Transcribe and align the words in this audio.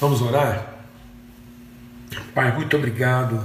Vamos 0.00 0.22
orar? 0.22 0.74
Pai, 2.32 2.54
muito 2.54 2.76
obrigado 2.76 3.44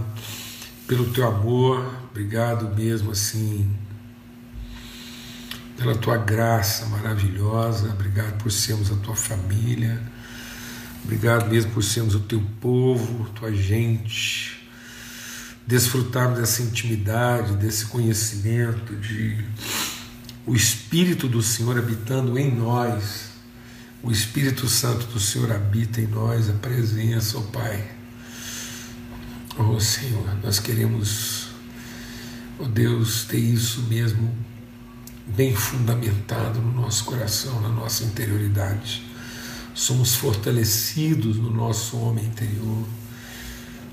pelo 0.85 1.11
teu 1.11 1.27
amor, 1.27 1.83
obrigado 2.11 2.69
mesmo 2.75 3.09
assim 3.09 3.75
pela 5.75 5.95
tua 5.95 6.15
graça 6.15 6.85
maravilhosa, 6.85 7.89
obrigado 7.89 8.37
por 8.37 8.51
sermos 8.51 8.91
a 8.91 8.95
tua 8.97 9.15
família, 9.15 9.99
obrigado 11.03 11.49
mesmo 11.49 11.71
por 11.71 11.83
sermos 11.83 12.13
o 12.13 12.19
teu 12.19 12.43
povo, 12.61 13.27
tua 13.29 13.51
gente, 13.51 14.63
desfrutarmos 15.65 16.37
dessa 16.37 16.61
intimidade, 16.61 17.53
desse 17.53 17.87
conhecimento, 17.87 18.95
de 18.95 19.43
o 20.45 20.55
Espírito 20.55 21.27
do 21.27 21.41
Senhor 21.41 21.79
habitando 21.79 22.37
em 22.37 22.53
nós, 22.53 23.32
o 24.03 24.11
Espírito 24.11 24.67
Santo 24.67 25.05
do 25.07 25.19
Senhor 25.19 25.49
habita 25.49 26.01
em 26.01 26.07
nós, 26.07 26.49
a 26.49 26.53
presença, 26.53 27.37
ó 27.37 27.39
oh 27.39 27.43
Pai. 27.43 27.89
Oh 29.57 29.79
Senhor, 29.79 30.37
nós 30.43 30.59
queremos, 30.59 31.47
oh 32.59 32.65
Deus, 32.65 33.23
ter 33.23 33.37
isso 33.37 33.83
mesmo 33.83 34.29
bem 35.25 35.55
fundamentado 35.55 36.59
no 36.59 36.81
nosso 36.81 37.05
coração, 37.05 37.61
na 37.61 37.69
nossa 37.69 38.03
interioridade. 38.03 39.01
Somos 39.73 40.15
fortalecidos 40.15 41.37
no 41.37 41.49
nosso 41.49 41.97
homem 41.97 42.25
interior, 42.25 42.85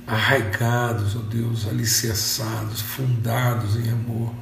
arraigados, 0.09 1.15
ó 1.15 1.21
oh 1.21 1.23
Deus, 1.23 1.69
alicerçados, 1.69 2.81
fundados 2.81 3.77
em 3.77 3.89
amor, 3.89 4.35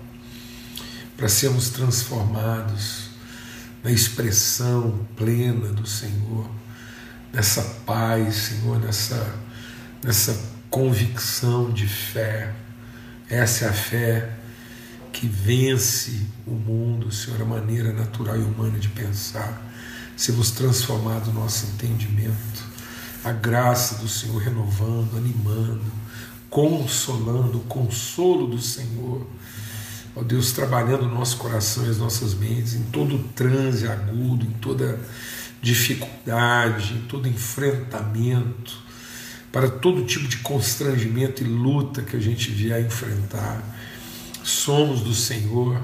para 1.15 1.29
sermos 1.29 1.69
transformados 1.69 3.08
na 3.83 3.91
expressão 3.91 5.07
plena 5.17 5.69
do 5.69 5.87
Senhor, 5.87 6.49
nessa 7.33 7.63
paz, 7.87 8.35
Senhor, 8.35 8.79
nessa, 8.81 9.35
nessa 10.03 10.39
convicção 10.70 11.70
de 11.70 11.87
fé. 11.87 12.53
Essa 13.29 13.67
é 13.67 13.69
a 13.69 13.73
fé 13.73 14.39
que 15.12 15.27
vence 15.27 16.27
o 16.47 16.53
mundo, 16.53 17.12
Senhor, 17.12 17.43
a 17.43 17.45
maneira 17.45 17.93
natural 17.93 18.37
e 18.37 18.43
humana 18.43 18.79
de 18.79 18.89
pensar. 18.89 19.62
Sermos 20.17 20.51
transformados 20.51 21.29
no 21.29 21.41
nosso 21.41 21.67
entendimento. 21.67 22.65
A 23.25 23.33
graça 23.33 23.97
do 23.97 24.09
Senhor 24.09 24.39
renovando, 24.39 25.17
animando, 25.17 25.85
consolando, 26.48 27.59
o 27.59 27.65
consolo 27.65 28.47
do 28.47 28.61
Senhor. 28.61 29.27
Ó 30.19 30.22
Deus, 30.24 30.50
trabalhando 30.50 31.05
o 31.05 31.08
nosso 31.08 31.36
coração 31.36 31.86
e 31.86 31.91
as 31.91 31.98
nossas 31.98 32.34
mentes, 32.34 32.74
em 32.74 32.83
todo 32.91 33.20
transe 33.36 33.86
agudo, 33.86 34.44
em 34.44 34.50
toda 34.50 34.98
dificuldade, 35.62 36.94
em 36.94 37.02
todo 37.02 37.28
enfrentamento, 37.28 38.77
para 39.52 39.70
todo 39.70 40.05
tipo 40.05 40.27
de 40.27 40.39
constrangimento 40.39 41.44
e 41.44 41.46
luta 41.46 42.02
que 42.02 42.16
a 42.16 42.20
gente 42.20 42.50
vier 42.50 42.84
enfrentar 42.84 43.62
somos 44.42 45.02
do 45.02 45.14
Senhor. 45.14 45.80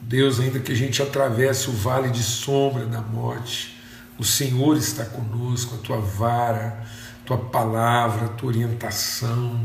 Deus, 0.00 0.40
ainda 0.40 0.58
que 0.58 0.72
a 0.72 0.76
gente 0.76 1.02
atravesse 1.02 1.68
o 1.68 1.74
vale 1.74 2.08
de 2.08 2.22
sombra 2.22 2.86
da 2.86 3.02
morte, 3.02 3.76
o 4.18 4.24
Senhor 4.24 4.78
está 4.78 5.04
conosco, 5.04 5.74
a 5.74 5.78
tua 5.78 6.00
vara, 6.00 6.86
a 7.22 7.26
tua 7.26 7.36
palavra, 7.36 8.24
a 8.24 8.28
tua 8.30 8.48
orientação, 8.48 9.60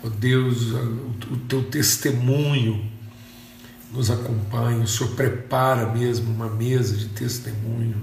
ó 0.00 0.06
oh 0.06 0.10
Deus, 0.10 0.70
o 1.28 1.36
teu 1.48 1.64
testemunho 1.64 2.99
nos 3.92 4.10
acompanha, 4.10 4.82
o 4.82 4.86
Senhor 4.86 5.14
prepara 5.14 5.86
mesmo 5.86 6.32
uma 6.32 6.48
mesa 6.48 6.96
de 6.96 7.06
testemunho, 7.08 7.96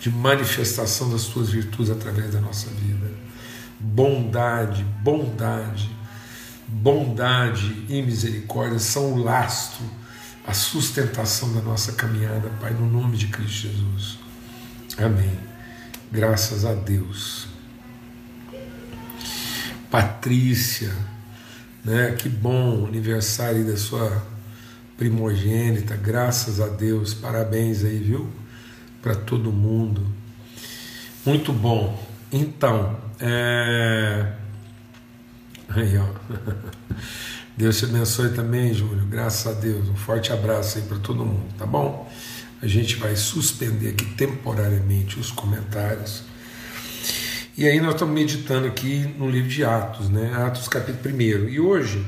de 0.00 0.10
manifestação 0.10 1.10
das 1.10 1.24
tuas 1.24 1.50
virtudes 1.50 1.90
através 1.90 2.32
da 2.32 2.40
nossa 2.40 2.68
vida. 2.70 3.10
Bondade, 3.80 4.84
bondade 5.02 5.90
bondade 6.66 7.84
e 7.88 8.02
misericórdia 8.02 8.78
são 8.78 9.12
o 9.12 9.22
lastro, 9.22 9.84
a 10.46 10.52
sustentação 10.52 11.52
da 11.52 11.60
nossa 11.60 11.92
caminhada, 11.92 12.50
Pai, 12.60 12.72
no 12.72 12.86
nome 12.86 13.16
de 13.16 13.28
Cristo 13.28 13.68
Jesus. 13.68 14.18
Amém. 14.98 15.38
Graças 16.12 16.64
a 16.64 16.74
Deus. 16.74 17.48
Patrícia, 19.90 20.92
né? 21.84 22.12
Que 22.12 22.28
bom 22.28 22.86
aniversário 22.86 23.64
da 23.66 23.76
sua 23.76 24.22
primogênita, 24.96 25.96
graças 25.96 26.60
a 26.60 26.68
Deus. 26.68 27.14
Parabéns 27.14 27.84
aí, 27.84 27.98
viu? 27.98 28.28
Para 29.02 29.14
todo 29.14 29.52
mundo. 29.52 30.06
Muito 31.24 31.52
bom. 31.52 32.02
Então, 32.32 32.98
é 33.20 34.32
Aí, 35.68 35.98
ó. 35.98 36.06
Deus 37.56 37.78
te 37.78 37.84
abençoe 37.84 38.30
também, 38.30 38.72
Júlio. 38.72 39.06
Graças 39.06 39.46
a 39.46 39.58
Deus. 39.58 39.88
Um 39.88 39.96
forte 39.96 40.32
abraço 40.32 40.78
aí 40.78 40.84
para 40.84 40.98
todo 40.98 41.24
mundo, 41.24 41.52
tá 41.58 41.66
bom? 41.66 42.10
A 42.62 42.66
gente 42.66 42.96
vai 42.96 43.16
suspender 43.16 43.90
aqui 43.90 44.04
temporariamente 44.14 45.18
os 45.18 45.30
comentários. 45.30 46.22
E 47.56 47.66
aí 47.66 47.80
nós 47.80 47.94
estamos 47.94 48.14
meditando 48.14 48.66
aqui 48.66 49.14
no 49.18 49.28
livro 49.28 49.48
de 49.48 49.64
Atos, 49.64 50.08
né? 50.08 50.32
Atos 50.34 50.68
capítulo 50.68 51.14
1. 51.14 51.48
E 51.48 51.60
hoje 51.60 52.04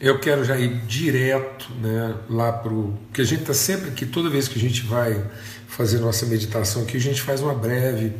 eu 0.00 0.18
quero 0.18 0.44
já 0.44 0.58
ir 0.58 0.82
direto 0.86 1.70
né, 1.80 2.14
lá 2.28 2.52
para 2.52 2.72
o. 2.72 2.98
Porque 3.06 3.22
a 3.22 3.24
gente 3.24 3.40
está 3.40 3.54
sempre 3.54 3.88
aqui, 3.88 4.04
toda 4.04 4.28
vez 4.28 4.46
que 4.46 4.58
a 4.58 4.60
gente 4.60 4.82
vai 4.82 5.24
fazer 5.66 5.98
nossa 6.00 6.26
meditação 6.26 6.82
aqui, 6.82 6.96
a 6.96 7.00
gente 7.00 7.22
faz 7.22 7.40
uma 7.40 7.54
breve 7.54 8.12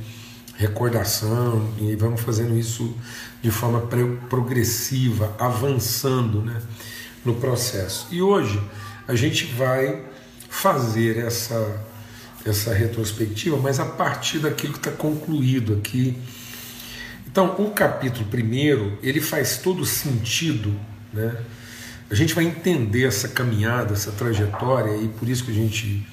recordação 0.56 1.70
e 1.78 1.94
vamos 1.96 2.22
fazendo 2.22 2.56
isso 2.56 2.96
de 3.42 3.50
forma 3.50 3.82
progressiva, 4.28 5.34
avançando 5.38 6.40
né, 6.40 6.62
no 7.24 7.34
processo. 7.34 8.08
E 8.10 8.22
hoje 8.22 8.60
a 9.06 9.14
gente 9.14 9.44
vai 9.46 10.02
fazer 10.48 11.18
essa, 11.18 11.84
essa 12.44 12.72
retrospectiva, 12.72 13.58
mas 13.58 13.78
a 13.78 13.84
partir 13.84 14.38
daquilo 14.38 14.72
que 14.72 14.78
está 14.78 14.90
concluído 14.90 15.74
aqui. 15.74 16.16
Então, 17.26 17.54
o 17.58 17.70
capítulo 17.70 18.24
primeiro 18.26 18.98
ele 19.02 19.20
faz 19.20 19.58
todo 19.58 19.84
sentido, 19.84 20.74
né? 21.12 21.36
A 22.08 22.14
gente 22.14 22.34
vai 22.34 22.44
entender 22.44 23.04
essa 23.04 23.28
caminhada, 23.28 23.92
essa 23.92 24.12
trajetória, 24.12 24.96
e 24.96 25.08
por 25.08 25.28
isso 25.28 25.44
que 25.44 25.50
a 25.50 25.54
gente 25.54 26.06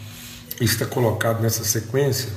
está 0.60 0.86
colocado 0.86 1.42
nessa 1.42 1.64
sequência 1.64 2.32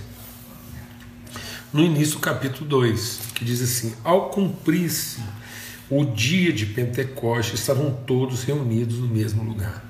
no 1.72 1.82
início 1.82 2.14
do 2.14 2.20
capítulo 2.20 2.66
2, 2.68 3.20
que 3.34 3.44
diz 3.44 3.62
assim: 3.62 3.94
Ao 4.04 4.30
cumprir-se 4.30 5.20
o 5.90 6.04
dia 6.04 6.52
de 6.52 6.66
Pentecostes, 6.66 7.60
estavam 7.60 7.92
todos 8.06 8.44
reunidos 8.44 8.98
no 8.98 9.08
mesmo 9.08 9.42
lugar. 9.42 9.84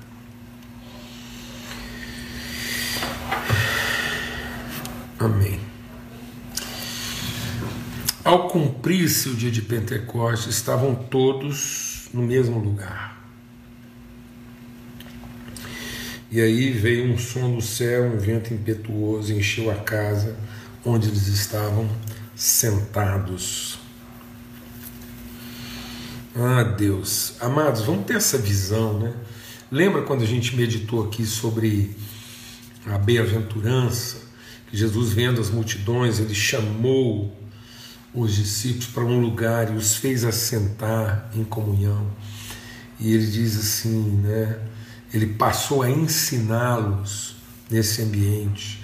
Amém. 5.19 5.59
Ao 8.23 8.49
cumprir-se 8.49 9.29
o 9.29 9.35
dia 9.35 9.49
de 9.49 9.61
Pentecostes, 9.61 10.55
estavam 10.55 10.93
todos 10.93 12.09
no 12.13 12.21
mesmo 12.21 12.59
lugar. 12.59 13.16
E 16.29 16.41
aí 16.41 16.71
veio 16.71 17.05
um 17.05 17.17
som 17.17 17.55
do 17.55 17.61
céu, 17.61 18.03
um 18.03 18.17
vento 18.17 18.53
impetuoso 18.53 19.31
encheu 19.31 19.71
a 19.71 19.75
casa 19.75 20.35
onde 20.83 21.07
eles 21.07 21.27
estavam 21.27 21.89
sentados. 22.35 23.79
Ah, 26.35 26.63
Deus, 26.63 27.35
amados, 27.39 27.81
vamos 27.81 28.05
ter 28.05 28.15
essa 28.15 28.37
visão, 28.37 28.99
né? 28.99 29.13
Lembra 29.71 30.03
quando 30.03 30.21
a 30.21 30.25
gente 30.25 30.55
meditou 30.55 31.05
aqui 31.05 31.25
sobre 31.25 31.95
a 32.85 32.97
bem-aventurança, 32.97 34.17
que 34.69 34.77
Jesus, 34.77 35.13
vendo 35.13 35.41
as 35.41 35.49
multidões, 35.49 36.19
ele 36.19 36.35
chamou 36.35 37.35
os 38.13 38.35
discípulos 38.35 38.87
para 38.87 39.03
um 39.03 39.19
lugar 39.19 39.73
e 39.73 39.77
os 39.77 39.95
fez 39.95 40.23
assentar 40.23 41.29
em 41.33 41.43
comunhão. 41.43 42.05
E 42.99 43.13
ele 43.13 43.25
diz 43.25 43.57
assim, 43.57 44.21
né? 44.21 44.59
Ele 45.13 45.27
passou 45.27 45.81
a 45.81 45.89
ensiná-los 45.89 47.35
nesse 47.69 48.01
ambiente 48.01 48.83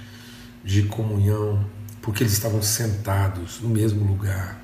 de 0.63 0.83
comunhão 0.83 1.65
porque 2.01 2.21
eles 2.21 2.33
estavam 2.33 2.61
sentados 2.61 3.61
no 3.61 3.69
mesmo 3.69 4.05
lugar, 4.05 4.61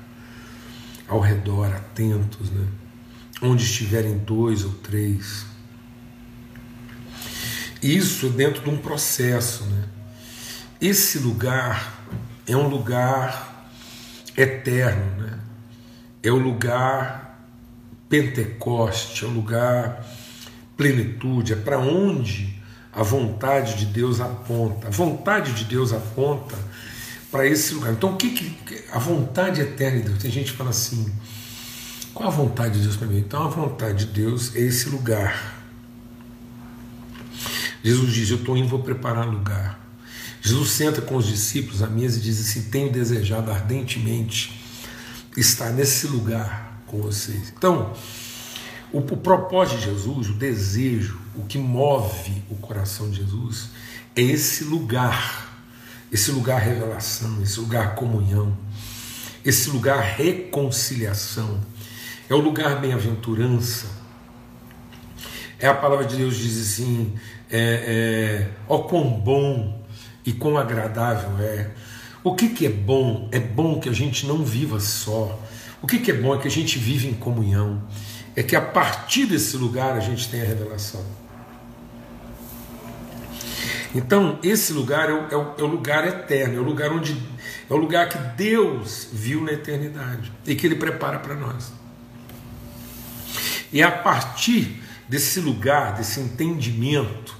ao 1.08 1.20
redor, 1.20 1.74
atentos, 1.74 2.50
né? 2.50 2.66
onde 3.40 3.64
estiverem 3.64 4.18
dois 4.18 4.62
ou 4.62 4.72
três. 4.74 5.46
Isso 7.82 8.28
dentro 8.28 8.62
de 8.62 8.68
um 8.68 8.76
processo. 8.76 9.64
Né? 9.64 9.84
Esse 10.78 11.18
lugar 11.18 12.04
é 12.46 12.54
um 12.54 12.68
lugar 12.68 13.70
eterno, 14.36 15.22
né? 15.22 15.38
é 16.22 16.30
o 16.30 16.36
lugar 16.36 17.40
Pentecoste, 18.10 19.24
é 19.24 19.28
o 19.28 19.30
lugar 19.30 20.04
plenitude, 20.80 21.52
é 21.52 21.56
para 21.56 21.78
onde 21.78 22.58
a 22.90 23.02
vontade 23.02 23.76
de 23.76 23.84
Deus 23.84 24.18
aponta. 24.18 24.88
A 24.88 24.90
vontade 24.90 25.52
de 25.52 25.64
Deus 25.64 25.92
aponta 25.92 26.56
para 27.30 27.46
esse 27.46 27.74
lugar. 27.74 27.92
Então, 27.92 28.14
o 28.14 28.16
que, 28.16 28.30
que 28.30 28.84
a 28.90 28.98
vontade 28.98 29.60
eterna 29.60 29.98
de 29.98 30.04
Deus? 30.08 30.22
Tem 30.22 30.30
gente 30.30 30.52
que 30.52 30.56
fala 30.56 30.70
assim: 30.70 31.12
qual 32.14 32.30
a 32.30 32.32
vontade 32.32 32.78
de 32.78 32.84
Deus 32.84 32.96
para 32.96 33.06
mim? 33.06 33.18
Então, 33.18 33.42
a 33.42 33.48
vontade 33.48 34.06
de 34.06 34.12
Deus 34.12 34.56
é 34.56 34.60
esse 34.60 34.88
lugar. 34.88 35.62
Jesus 37.84 38.14
diz: 38.14 38.30
Eu 38.30 38.38
estou 38.38 38.56
indo, 38.56 38.68
vou 38.68 38.82
preparar 38.82 39.26
lugar. 39.26 39.78
Jesus 40.40 40.70
senta 40.70 41.02
com 41.02 41.14
os 41.14 41.26
discípulos 41.26 41.82
à 41.82 41.88
mesa 41.88 42.18
e 42.18 42.22
diz 42.22 42.40
assim: 42.40 42.70
Tenho 42.70 42.90
desejado 42.90 43.50
ardentemente 43.50 44.58
estar 45.36 45.68
nesse 45.72 46.06
lugar 46.06 46.82
com 46.86 47.02
vocês. 47.02 47.52
Então, 47.54 47.94
o, 48.92 48.98
o 48.98 49.16
propósito 49.16 49.78
de 49.78 49.84
Jesus, 49.84 50.30
o 50.30 50.34
desejo, 50.34 51.20
o 51.34 51.44
que 51.44 51.58
move 51.58 52.42
o 52.50 52.56
coração 52.56 53.10
de 53.10 53.18
Jesus 53.18 53.70
é 54.16 54.22
esse 54.22 54.64
lugar 54.64 55.50
esse 56.12 56.32
lugar 56.32 56.60
revelação, 56.60 57.40
esse 57.42 57.60
lugar 57.60 57.94
comunhão, 57.94 58.56
esse 59.44 59.70
lugar 59.70 60.00
reconciliação, 60.00 61.60
é 62.28 62.34
o 62.34 62.38
lugar 62.38 62.80
bem-aventurança. 62.80 63.86
É 65.58 65.68
a 65.68 65.74
palavra 65.74 66.04
de 66.04 66.16
Deus 66.16 66.36
diz 66.36 66.58
assim: 66.60 67.14
é, 67.50 67.58
é, 67.58 68.48
ó 68.68 68.78
quão 68.78 69.08
bom 69.08 69.80
e 70.24 70.32
quão 70.32 70.56
agradável 70.56 71.38
é. 71.38 71.70
O 72.22 72.34
que, 72.34 72.50
que 72.50 72.66
é 72.66 72.70
bom? 72.70 73.28
É 73.32 73.38
bom 73.38 73.80
que 73.80 73.88
a 73.88 73.92
gente 73.92 74.26
não 74.26 74.44
viva 74.44 74.78
só. 74.80 75.38
O 75.80 75.86
que, 75.86 75.98
que 75.98 76.10
é 76.10 76.14
bom 76.14 76.34
é 76.34 76.38
que 76.38 76.48
a 76.48 76.50
gente 76.50 76.78
vive 76.78 77.08
em 77.08 77.14
comunhão. 77.14 77.82
É 78.40 78.42
que 78.42 78.56
a 78.56 78.60
partir 78.62 79.26
desse 79.26 79.54
lugar 79.54 79.94
a 79.94 80.00
gente 80.00 80.26
tem 80.30 80.40
a 80.40 80.44
revelação. 80.46 81.04
Então, 83.94 84.38
esse 84.42 84.72
lugar 84.72 85.10
é 85.10 85.12
o, 85.12 85.28
é, 85.30 85.36
o, 85.36 85.54
é 85.58 85.62
o, 85.62 85.66
lugar 85.66 86.08
eterno, 86.08 86.56
é 86.56 86.58
o 86.58 86.62
lugar 86.62 86.90
onde 86.90 87.22
é 87.68 87.74
o 87.74 87.76
lugar 87.76 88.08
que 88.08 88.16
Deus 88.38 89.08
viu 89.12 89.42
na 89.42 89.52
eternidade 89.52 90.32
e 90.46 90.54
que 90.54 90.66
Ele 90.66 90.76
prepara 90.76 91.18
para 91.18 91.34
nós. 91.34 91.70
E 93.70 93.82
a 93.82 93.92
partir 93.92 94.82
desse 95.06 95.38
lugar, 95.38 95.96
desse 95.96 96.18
entendimento, 96.18 97.36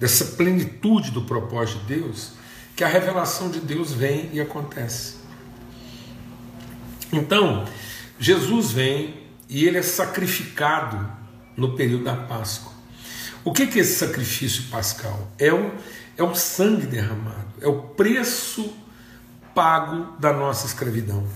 dessa 0.00 0.24
plenitude 0.24 1.12
do 1.12 1.22
propósito 1.22 1.84
de 1.84 2.00
Deus, 2.00 2.32
que 2.74 2.82
a 2.82 2.88
revelação 2.88 3.48
de 3.48 3.60
Deus 3.60 3.92
vem 3.92 4.28
e 4.32 4.40
acontece. 4.40 5.18
Então, 7.12 7.64
Jesus 8.18 8.72
vem 8.72 9.19
e 9.50 9.66
ele 9.66 9.78
é 9.78 9.82
sacrificado 9.82 11.10
no 11.56 11.74
período 11.76 12.04
da 12.04 12.14
Páscoa. 12.14 12.72
O 13.44 13.52
que 13.52 13.64
é 13.64 13.82
esse 13.82 13.98
sacrifício 13.98 14.64
pascal? 14.70 15.30
É 15.36 15.52
o, 15.52 15.74
é 16.16 16.22
o 16.22 16.34
sangue 16.36 16.86
derramado, 16.86 17.48
é 17.60 17.66
o 17.66 17.82
preço 17.82 18.72
pago 19.52 20.16
da 20.18 20.32
nossa 20.32 20.66
escravidão. 20.66 21.26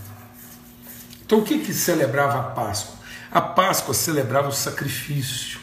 Então, 1.27 1.41
o 1.41 1.43
que, 1.43 1.59
que 1.59 1.75
celebrava 1.75 2.39
a 2.39 2.43
Páscoa? 2.43 2.95
A 3.33 3.41
Páscoa 3.41 3.93
celebrava 3.93 4.49
o 4.49 4.53
sacrifício, 4.53 5.59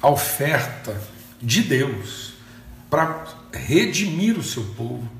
a 0.00 0.08
oferta 0.08 0.96
de 1.42 1.62
Deus 1.62 2.34
para 2.88 3.24
redimir 3.52 4.38
o 4.38 4.42
seu 4.42 4.62
povo. 4.76 5.10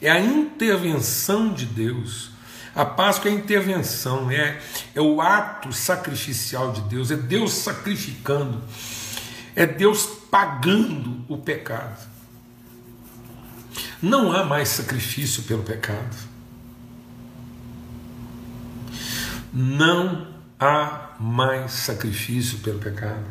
É 0.00 0.10
a 0.10 0.18
intervenção 0.18 1.54
de 1.54 1.64
Deus. 1.64 2.31
A 2.74 2.84
Páscoa 2.84 3.30
é 3.30 3.34
a 3.34 3.36
intervenção, 3.36 4.30
é, 4.30 4.60
é 4.94 5.00
o 5.00 5.20
ato 5.20 5.72
sacrificial 5.72 6.72
de 6.72 6.80
Deus, 6.82 7.10
é 7.10 7.16
Deus 7.16 7.52
sacrificando 7.52 8.62
é 9.54 9.66
Deus 9.66 10.06
pagando 10.30 11.24
o 11.28 11.36
pecado. 11.36 12.10
Não 14.00 14.32
há 14.32 14.44
mais 14.44 14.68
sacrifício 14.68 15.42
pelo 15.44 15.62
pecado. 15.62 16.16
Não 19.52 20.28
há 20.58 21.10
mais 21.20 21.72
sacrifício 21.72 22.58
pelo 22.58 22.78
pecado. 22.78 23.24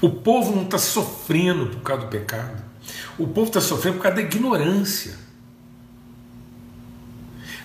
O 0.00 0.08
povo 0.08 0.54
não 0.54 0.62
está 0.62 0.78
sofrendo 0.78 1.66
por 1.66 1.82
causa 1.82 2.04
do 2.04 2.08
pecado. 2.08 2.62
O 3.18 3.26
povo 3.26 3.48
está 3.48 3.60
sofrendo 3.60 3.96
por 3.96 4.04
causa 4.04 4.16
da 4.16 4.22
ignorância. 4.22 5.18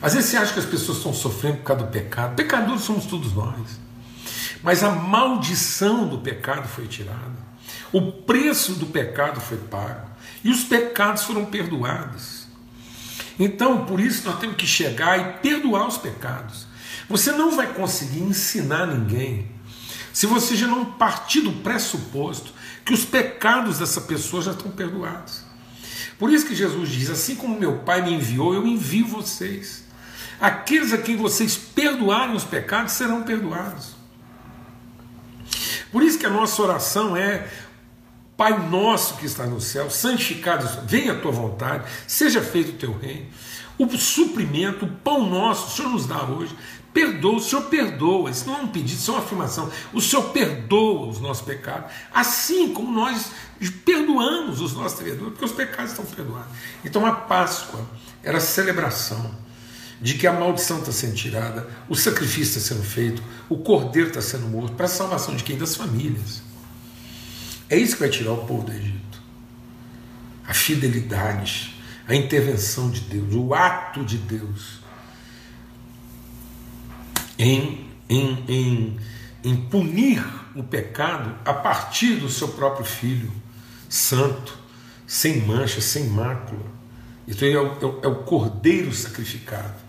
Às 0.06 0.14
vezes 0.14 0.30
você 0.30 0.38
acha 0.38 0.54
que 0.54 0.60
as 0.60 0.66
pessoas 0.66 1.00
estão 1.00 1.12
sofrendo 1.12 1.58
por 1.58 1.64
causa 1.64 1.84
do 1.84 1.90
pecado. 1.90 2.36
Pecadores 2.36 2.84
somos 2.84 3.08
todos 3.08 3.34
nós. 3.34 3.80
Mas 4.62 4.84
a 4.84 4.92
maldição 4.92 6.08
do 6.08 6.20
pecado 6.20 6.68
foi 6.68 6.86
tirada. 6.86 7.34
O 7.92 8.12
preço 8.12 8.74
do 8.74 8.86
pecado 8.86 9.42
foi 9.42 9.58
pago. 9.58 10.08
E 10.44 10.52
os 10.52 10.64
pecados 10.64 11.24
foram 11.24 11.46
perdoados. 11.46 12.46
Então, 13.40 13.84
por 13.88 14.00
isso, 14.00 14.28
nós 14.28 14.38
temos 14.38 14.58
que 14.58 14.68
chegar 14.68 15.20
e 15.20 15.40
perdoar 15.40 15.88
os 15.88 15.98
pecados. 15.98 16.68
Você 17.10 17.32
não 17.32 17.56
vai 17.56 17.74
conseguir 17.74 18.22
ensinar 18.22 18.86
ninguém 18.86 19.50
se 20.14 20.28
você 20.28 20.56
já 20.56 20.68
não 20.68 20.86
partir 20.86 21.42
do 21.42 21.52
pressuposto 21.52 22.54
que 22.86 22.94
os 22.94 23.04
pecados 23.04 23.80
dessa 23.80 24.02
pessoa 24.02 24.44
já 24.44 24.52
estão 24.52 24.70
perdoados. 24.70 25.42
Por 26.20 26.32
isso 26.32 26.46
que 26.46 26.54
Jesus 26.54 26.90
diz: 26.90 27.10
Assim 27.10 27.36
como 27.36 27.60
meu 27.60 27.80
Pai 27.80 28.04
me 28.04 28.14
enviou, 28.14 28.54
eu 28.54 28.68
envio 28.68 29.08
vocês. 29.08 29.85
Aqueles 30.40 30.94
a 30.94 30.98
quem 30.98 31.16
vocês 31.16 31.56
perdoarem 31.56 32.36
os 32.36 32.44
pecados 32.44 32.94
serão 32.94 33.24
perdoados. 33.24 33.96
Por 35.92 36.04
isso 36.04 36.20
que 36.20 36.26
a 36.26 36.30
nossa 36.30 36.62
oração 36.62 37.16
é: 37.16 37.48
Pai 38.36 38.68
nosso 38.70 39.16
que 39.16 39.26
está 39.26 39.46
no 39.46 39.62
céu, 39.62 39.90
santificado, 39.90 40.68
venha 40.86 41.14
a 41.14 41.20
tua 41.20 41.32
vontade, 41.32 41.86
seja 42.06 42.42
feito 42.42 42.72
o 42.72 42.78
teu 42.78 42.98
reino. 42.98 43.28
O 43.78 43.90
suprimento, 43.98 44.86
o 44.86 44.90
pão 44.90 45.30
nosso, 45.30 45.68
o 45.68 45.72
Senhor 45.72 45.90
nos 45.90 46.06
dá 46.06 46.24
hoje. 46.24 46.56
Perdoa, 46.94 47.36
o 47.36 47.42
Senhor 47.42 47.64
perdoa. 47.64 48.30
Isso 48.30 48.48
não 48.48 48.58
é 48.58 48.62
um 48.62 48.68
pedido, 48.68 48.98
isso 48.98 49.12
é 49.12 49.14
uma 49.14 49.24
afirmação. 49.24 49.70
O 49.94 50.02
Senhor 50.02 50.24
perdoa 50.30 51.08
os 51.08 51.20
nossos 51.20 51.46
pecados, 51.46 51.92
assim 52.14 52.74
como 52.74 52.92
nós 52.92 53.32
perdoamos 53.86 54.62
os 54.62 54.74
nossos 54.74 55.00
devedores, 55.00 55.32
porque 55.32 55.46
os 55.46 55.52
pecados 55.52 55.92
estão 55.92 56.06
perdoados. 56.06 56.52
Então 56.84 57.06
a 57.06 57.12
Páscoa 57.12 57.86
era 58.24 58.38
a 58.38 58.42
celebração 58.42 59.45
de 60.02 60.16
que 60.16 60.28
a 60.28 60.34
maldição 60.34 60.80
está 60.80 60.92
sendo 60.92 61.16
tirada, 61.16 61.68
o 61.88 61.96
sacrifício 61.96 62.58
está 62.58 62.76
sendo 62.76 62.84
feito, 62.84 63.24
o 63.50 63.58
cordeiro 63.58 64.10
está 64.10 64.22
sendo 64.22 64.48
morto, 64.48 64.74
para 64.74 64.86
a 64.86 64.90
salvação 64.90 65.36
de 65.36 65.44
quem? 65.44 65.58
Das 65.58 65.76
famílias. 65.76 66.42
É 67.70 67.78
isso 67.78 67.94
que 67.94 68.02
vai 68.02 68.10
tirar 68.10 68.34
o 68.34 68.46
povo 68.46 68.64
do 68.64 68.72
Egito. 68.72 69.22
A 70.48 70.54
fidelidade, 70.54 71.76
a 72.08 72.14
intervenção 72.14 72.90
de 72.90 73.02
Deus, 73.02 73.34
o 73.34 73.54
ato 73.54 74.04
de 74.04 74.18
Deus 74.18 74.80
em, 77.38 77.90
em, 78.08 78.44
em, 78.48 79.00
em 79.44 79.56
punir 79.56 80.24
o 80.56 80.64
pecado 80.64 81.36
a 81.44 81.54
partir 81.54 82.16
do 82.18 82.30
seu 82.30 82.50
próprio 82.50 82.86
filho, 82.86 83.32
santo, 83.90 84.58
sem 85.08 85.42
mancha, 85.42 85.82
sem 85.82 86.06
mácula. 86.06 86.74
Então 87.28 87.48
é 87.48 87.60
o, 87.60 87.66
é 87.66 87.86
o, 87.86 88.00
é 88.04 88.08
o 88.08 88.16
cordeiro 88.24 88.94
sacrificado. 88.94 89.85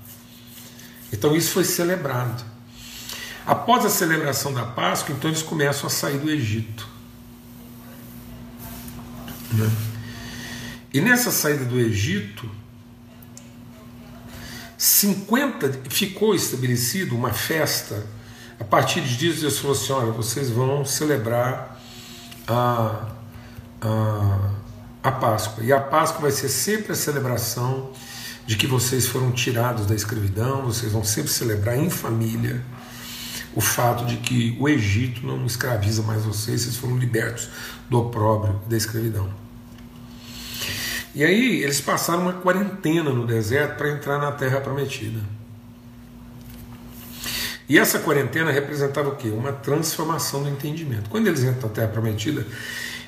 Então 1.13 1.35
isso 1.37 1.51
foi 1.53 1.65
celebrado. 1.65 2.45
Após 3.47 3.85
a 3.85 3.91
celebração 3.91 4.53
da 4.53 4.65
Páscoa, 4.65 5.15
então 5.15 5.31
eles 5.31 5.43
começam 5.43 5.87
a 5.87 5.91
sair 5.91 6.19
do 6.19 6.29
Egito. 6.29 6.89
Né? 9.53 9.71
E 10.93 11.01
nessa 11.01 11.31
saída 11.31 11.65
do 11.65 11.79
Egito, 11.79 12.51
50 14.77 15.91
ficou 15.91 16.35
estabelecido 16.35 17.15
uma 17.15 17.33
festa. 17.33 18.07
A 18.59 18.65
partir 18.65 19.01
de 19.01 19.17
dias 19.17 19.41
Deus 19.41 19.59
falou 19.59 19.77
assim: 19.77 19.93
olha, 19.93 20.13
vocês 20.13 20.51
vão 20.51 20.85
celebrar 20.85 21.81
a, 22.49 23.09
a, 23.81 24.51
a 25.03 25.13
Páscoa. 25.13 25.65
E 25.65 25.73
a 25.73 25.81
Páscoa 25.81 26.23
vai 26.23 26.31
ser 26.31 26.49
sempre 26.49 26.93
a 26.93 26.97
celebração 26.97 27.93
de 28.47 28.57
que 28.57 28.67
vocês 28.67 29.07
foram 29.07 29.33
tirados 29.33 29.87
da 29.87 29.95
escravidão, 29.95 30.63
vocês 30.63 30.93
vão 30.93 31.03
sempre 31.03 31.31
celebrar 31.31 31.77
em 31.77 31.91
família 31.91 32.63
o 33.55 33.61
fato 33.61 34.05
de 34.05 34.19
que 34.19 34.57
o 34.61 34.69
Egito 34.69 35.27
não 35.27 35.45
escraviza 35.47 36.03
mais 36.03 36.25
vocês, 36.25 36.63
vocês 36.63 36.77
foram 36.77 36.97
libertos 36.97 37.49
do 37.89 37.99
opróbrio 37.99 38.61
da 38.69 38.77
escravidão. 38.77 39.29
E 41.15 41.25
aí 41.25 41.63
eles 41.63 41.81
passaram 41.81 42.23
uma 42.23 42.35
quarentena 42.35 43.11
no 43.11 43.27
deserto 43.27 43.79
para 43.79 43.91
entrar 43.91 44.19
na 44.19 44.31
terra 44.31 44.61
prometida. 44.61 45.19
E 47.69 47.79
essa 47.79 47.99
quarentena 47.99 48.53
representava 48.53 49.09
o 49.09 49.17
quê? 49.17 49.29
Uma 49.29 49.51
transformação 49.51 50.43
do 50.43 50.51
entendimento. 50.51 51.09
Quando 51.11 51.27
eles 51.27 51.43
entram 51.43 51.69
na 51.69 51.75
terra 51.75 51.89
prometida, 51.89 52.47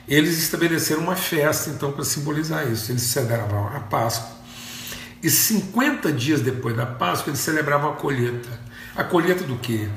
eles 0.09 0.39
estabeleceram 0.39 1.03
uma 1.03 1.15
festa 1.15 1.71
então 1.71 1.93
para 1.93 2.03
simbolizar 2.03 2.67
isso. 2.67 2.91
Eles 2.91 3.03
celebravam 3.03 3.69
a 3.69 3.81
Páscoa 3.81 4.38
e 5.23 5.29
50 5.29 6.13
dias 6.13 6.41
depois 6.41 6.77
da 6.77 6.87
Páscoa, 6.87 7.31
eles 7.31 7.41
celebravam 7.41 7.91
a 7.91 7.97
colheita. 7.97 8.49
A 8.95 9.05
colheita 9.05 9.45
do 9.45 9.57
quê? 9.57 9.89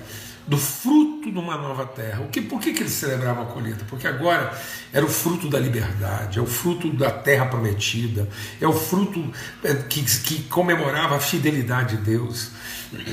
Do 0.47 0.57
fruto 0.57 1.31
de 1.31 1.37
uma 1.37 1.55
nova 1.57 1.85
terra. 1.85 2.21
O 2.21 2.29
que, 2.29 2.41
por 2.41 2.59
que, 2.59 2.73
que 2.73 2.81
eles 2.81 2.93
celebravam 2.93 3.43
a 3.43 3.45
colheita? 3.45 3.85
Porque 3.87 4.07
agora 4.07 4.51
era 4.91 5.05
o 5.05 5.09
fruto 5.09 5.47
da 5.47 5.59
liberdade, 5.59 6.39
é 6.39 6.41
o 6.41 6.47
fruto 6.47 6.91
da 6.91 7.11
terra 7.11 7.45
prometida, 7.45 8.27
é 8.59 8.67
o 8.67 8.73
fruto 8.73 9.31
é, 9.63 9.73
que, 9.75 10.01
que 10.01 10.43
comemorava 10.43 11.15
a 11.15 11.19
fidelidade 11.19 11.97
de 11.97 12.03
Deus. 12.03 12.51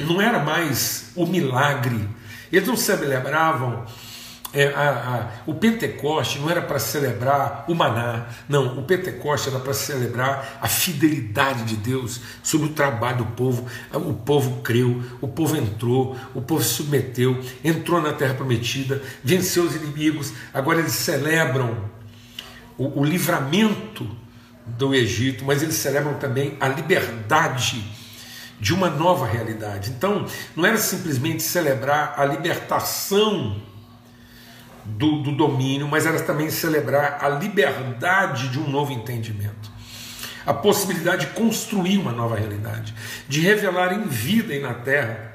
Não 0.07 0.21
era 0.21 0.43
mais 0.43 1.11
o 1.15 1.27
milagre. 1.27 2.09
Eles 2.51 2.67
não 2.67 2.77
celebravam 2.77 3.87
é, 4.59 4.75
a, 4.75 4.91
a, 4.91 5.29
o 5.47 5.55
Pentecoste 5.55 6.41
não 6.41 6.51
era 6.51 6.61
para 6.61 6.81
celebrar 6.81 7.65
o 7.69 7.75
maná, 7.77 8.27
não, 8.49 8.77
o 8.77 8.83
Pentecoste 8.83 9.51
era 9.51 9.61
para 9.61 9.73
celebrar 9.73 10.59
a 10.61 10.67
fidelidade 10.67 11.63
de 11.63 11.77
Deus 11.77 12.21
sobre 12.43 12.67
o 12.67 12.73
trabalho 12.73 13.19
do 13.19 13.27
povo. 13.27 13.69
O 13.93 14.15
povo 14.15 14.61
creu, 14.63 15.01
o 15.21 15.29
povo 15.29 15.57
entrou, 15.57 16.17
o 16.35 16.43
povo 16.43 16.65
se 16.65 16.71
submeteu, 16.71 17.41
entrou 17.63 18.03
na 18.03 18.13
terra 18.13 18.35
prometida, 18.35 19.01
venceu 19.23 19.63
os 19.63 19.77
inimigos. 19.77 20.33
Agora 20.53 20.81
eles 20.81 20.95
celebram 20.95 21.79
o, 22.77 23.03
o 23.03 23.05
livramento 23.05 24.11
do 24.67 24.93
Egito, 24.93 25.45
mas 25.45 25.63
eles 25.63 25.77
celebram 25.77 26.15
também 26.15 26.57
a 26.59 26.67
liberdade 26.67 27.85
de 28.59 28.75
uma 28.75 28.91
nova 28.91 29.25
realidade. 29.25 29.91
Então, 29.91 30.27
não 30.57 30.67
era 30.67 30.79
simplesmente 30.79 31.45
celebrar 31.45 32.15
a 32.17 32.25
libertação 32.25 33.68
do, 34.97 35.23
do 35.23 35.33
domínio, 35.33 35.87
mas 35.87 36.07
era 36.07 36.19
também 36.21 36.51
celebrar 36.51 37.19
a 37.21 37.29
liberdade 37.29 38.49
de 38.49 38.59
um 38.59 38.69
novo 38.69 38.93
entendimento. 38.93 39.71
A 40.47 40.55
possibilidade 40.55 41.27
de 41.27 41.33
construir 41.33 41.99
uma 41.99 42.13
nova 42.13 42.37
realidade, 42.37 42.95
de 43.29 43.41
revelar 43.41 43.93
em 43.93 44.05
vida 44.05 44.55
e 44.55 44.61
na 44.61 44.73
terra 44.73 45.29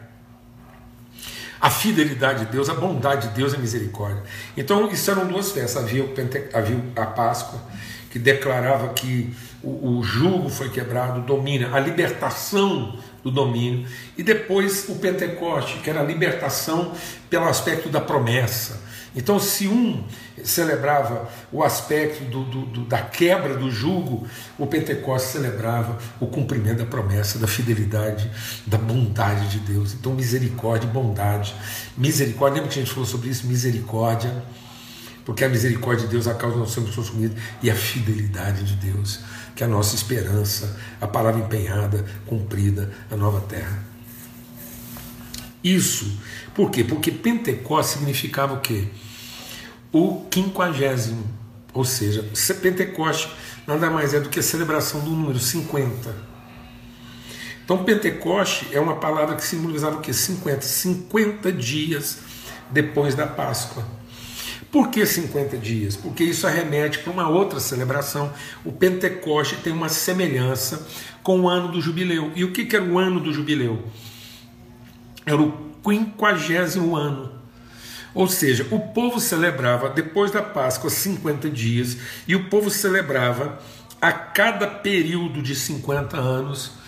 a 1.62 1.69
fidelidade 1.69 2.45
de 2.45 2.51
Deus, 2.51 2.67
a 2.67 2.74
bondade 2.74 3.29
de 3.29 3.36
Deus 3.36 3.53
e 3.53 3.55
a 3.55 3.60
misericórdia. 3.60 4.24
Então, 4.57 4.89
isso 4.91 5.10
eram 5.10 5.27
duas 5.27 5.51
festas: 5.51 5.81
havia, 5.81 6.03
Pente... 6.03 6.50
havia 6.51 6.77
a 6.95 7.05
Páscoa, 7.05 7.62
que 8.10 8.19
declarava 8.19 8.89
que 8.89 9.33
o, 9.62 10.00
o 10.00 10.03
jugo 10.03 10.50
foi 10.50 10.69
quebrado, 10.69 11.22
o 11.22 11.24
domínio, 11.24 11.74
a 11.74 11.79
libertação 11.79 12.98
do 13.24 13.31
domínio, 13.31 13.88
e 14.17 14.24
depois 14.24 14.89
o 14.89 14.95
Pentecoste, 14.95 15.77
que 15.77 15.89
era 15.89 16.01
a 16.01 16.03
libertação 16.03 16.91
pelo 17.29 17.45
aspecto 17.45 17.88
da 17.88 18.01
promessa 18.01 18.93
então, 19.15 19.39
se 19.39 19.67
um 19.67 20.03
celebrava 20.43 21.29
o 21.51 21.63
aspecto 21.63 22.24
do, 22.25 22.43
do, 22.46 22.65
do, 22.65 22.86
da 22.86 23.00
quebra 23.00 23.55
do 23.55 23.70
jugo, 23.70 24.27
o 24.58 24.65
Pentecostes 24.65 25.32
celebrava 25.32 26.00
o 26.20 26.25
cumprimento 26.25 26.79
da 26.79 26.86
promessa, 26.86 27.38
da 27.38 27.48
fidelidade, 27.48 28.29
da 28.65 28.77
bondade 28.77 29.50
de 29.50 29.60
Deus. 29.60 29.93
Então, 29.93 30.13
misericórdia 30.13 30.89
bondade. 30.89 31.55
Misericórdia, 31.96 32.55
lembra 32.55 32.74
que 32.74 32.79
a 32.79 32.82
gente 32.82 32.91
falou 32.91 33.08
sobre 33.08 33.29
isso? 33.29 33.46
Misericórdia, 33.46 34.34
porque 35.24 35.46
a 35.46 35.50
misericórdia 35.50 36.05
de 36.05 36.12
Deus, 36.12 36.27
a 36.27 36.34
causa 36.34 36.58
nosso 36.58 36.74
somos 36.74 36.96
consumidos, 36.96 37.38
e 37.62 37.70
a 37.70 37.75
fidelidade 37.75 38.63
de 38.63 38.75
Deus, 38.75 39.20
que 39.55 39.63
é 39.63 39.67
a 39.67 39.70
nossa 39.70 39.96
esperança, 39.96 40.75
a 41.00 41.08
palavra 41.08 41.39
empenhada, 41.39 42.03
cumprida, 42.25 42.91
a 43.12 43.15
nova 43.15 43.41
terra. 43.41 43.84
Isso, 45.63 46.20
por 46.53 46.72
quê? 46.72 46.84
Porque 46.84 47.12
Pentecostes 47.12 48.00
significava 48.00 48.55
o 48.55 48.60
quê? 48.60 48.88
O 49.94 50.26
quinquagésimo, 50.32 51.24
ou 51.72 51.86
seja, 51.86 52.26
Pentecoste 52.62 53.30
nada 53.68 53.92
mais 53.92 54.14
é 54.14 54.20
do 54.20 54.28
que 54.28 54.40
a 54.40 54.44
celebração 54.44 55.02
do 55.02 55.12
número 55.12 55.40
50. 55.40 56.34
Então, 57.64 57.84
Pentecoste 57.84 58.68
é 58.72 58.80
uma 58.80 58.96
palavra 58.96 59.36
que 59.36 59.46
simbolizava 59.46 59.98
o 59.98 60.02
que? 60.02 60.12
50. 60.12 60.62
50 60.64 61.52
dias 61.52 62.20
depois 62.72 63.16
da 63.16 63.26
Páscoa. 63.26 63.86
Por 64.70 64.90
que 64.90 65.06
50 65.06 65.58
dias? 65.58 65.96
Porque 65.96 66.24
isso 66.24 66.48
arremete 66.48 67.00
para 67.00 67.14
uma 67.14 67.30
outra 67.30 67.60
celebração. 67.60 68.34
O 68.66 68.72
Pentecoste 68.72 69.58
tem 69.58 69.72
uma 69.72 69.88
semelhança 69.88 70.86
com 71.22 71.42
o 71.42 71.48
ano 71.48 71.72
do 71.72 71.80
jubileu. 71.80 72.32
E 72.36 72.44
o 72.44 72.52
que 72.52 72.76
era 72.76 72.84
o 72.84 72.98
ano 72.98 73.20
do 73.20 73.32
jubileu? 73.32 73.84
Era 75.26 75.40
o 75.40 75.54
quinquagésimo 75.84 76.96
ano 76.96 77.43
ou 78.13 78.27
seja, 78.27 78.67
o 78.72 78.79
povo 78.79 79.20
celebrava 79.20 79.89
depois 79.89 80.32
da 80.32 80.41
Páscoa 80.41 80.89
50 80.89 81.50
dias 81.50 81.98
e 82.27 82.36
o 82.36 82.46
povo 82.50 82.70
celebrava 82.70 83.60
a 84.01 84.12
cada 84.12 84.67
período 84.67 85.41
de 85.41 85.55
50 85.55 86.17
anos 86.17 86.84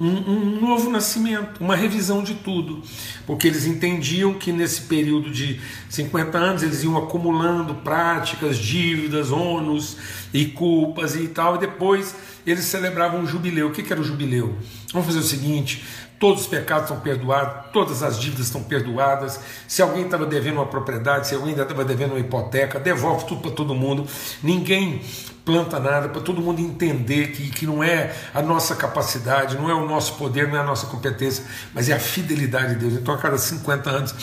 um, 0.00 0.06
um, 0.06 0.60
novo 0.60 0.88
nascimento, 0.88 1.60
uma 1.60 1.76
revisão 1.76 2.22
de 2.22 2.36
tudo, 2.36 2.82
porque 3.26 3.46
eles 3.46 3.66
entendiam 3.66 4.32
que 4.32 4.50
nesse 4.50 4.82
período 4.82 5.30
de 5.30 5.60
50 5.90 6.38
anos 6.38 6.62
eles 6.62 6.82
iam 6.82 6.96
acumulando 6.96 7.74
práticas, 7.74 8.56
dívidas, 8.56 9.30
ônus 9.30 9.98
e 10.32 10.46
culpas 10.46 11.14
e 11.14 11.28
tal, 11.28 11.56
e 11.56 11.58
depois 11.58 12.14
eles 12.46 12.64
celebravam 12.64 13.22
o 13.22 13.26
jubileu. 13.26 13.68
O 13.68 13.72
que 13.72 13.92
era 13.92 14.00
o 14.00 14.04
jubileu? 14.04 14.56
Vamos 14.90 15.06
fazer 15.06 15.18
o 15.18 15.22
seguinte: 15.22 15.84
todos 16.20 16.42
os 16.42 16.46
pecados 16.46 16.84
estão 16.84 17.00
perdoados, 17.00 17.72
todas 17.72 18.02
as 18.02 18.20
dívidas 18.20 18.46
estão 18.46 18.62
perdoadas. 18.62 19.40
Se 19.66 19.80
alguém 19.80 20.04
estava 20.04 20.26
devendo 20.26 20.56
uma 20.56 20.66
propriedade, 20.66 21.26
se 21.26 21.34
alguém 21.34 21.52
estava 21.52 21.82
devendo 21.82 22.10
uma 22.10 22.20
hipoteca, 22.20 22.78
devolve 22.78 23.24
tudo 23.24 23.40
para 23.40 23.50
todo 23.50 23.74
mundo. 23.74 24.06
Ninguém 24.42 25.00
planta 25.46 25.80
nada, 25.80 26.10
para 26.10 26.20
todo 26.20 26.42
mundo 26.42 26.60
entender 26.60 27.32
que, 27.32 27.48
que 27.48 27.66
não 27.66 27.82
é 27.82 28.14
a 28.34 28.42
nossa 28.42 28.76
capacidade, 28.76 29.56
não 29.56 29.70
é 29.70 29.74
o 29.74 29.88
nosso 29.88 30.14
poder, 30.16 30.46
não 30.46 30.56
é 30.56 30.60
a 30.60 30.64
nossa 30.64 30.86
competência, 30.86 31.42
mas 31.72 31.88
é 31.88 31.94
a 31.94 31.98
fidelidade 31.98 32.74
de 32.74 32.80
Deus. 32.80 33.00
Então, 33.00 33.14
a 33.14 33.18
cada 33.18 33.38
50 33.38 33.90
anos, 33.90 34.14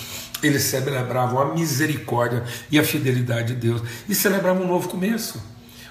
eles 0.43 0.61
celebravam 0.61 1.41
a 1.41 1.45
misericórdia 1.55 2.43
e 2.71 2.77
a 2.77 2.83
fidelidade 2.83 3.55
de 3.55 3.55
Deus 3.55 3.81
e 4.07 4.13
celebravam 4.13 4.63
um 4.63 4.67
novo 4.67 4.87
começo. 4.87 5.43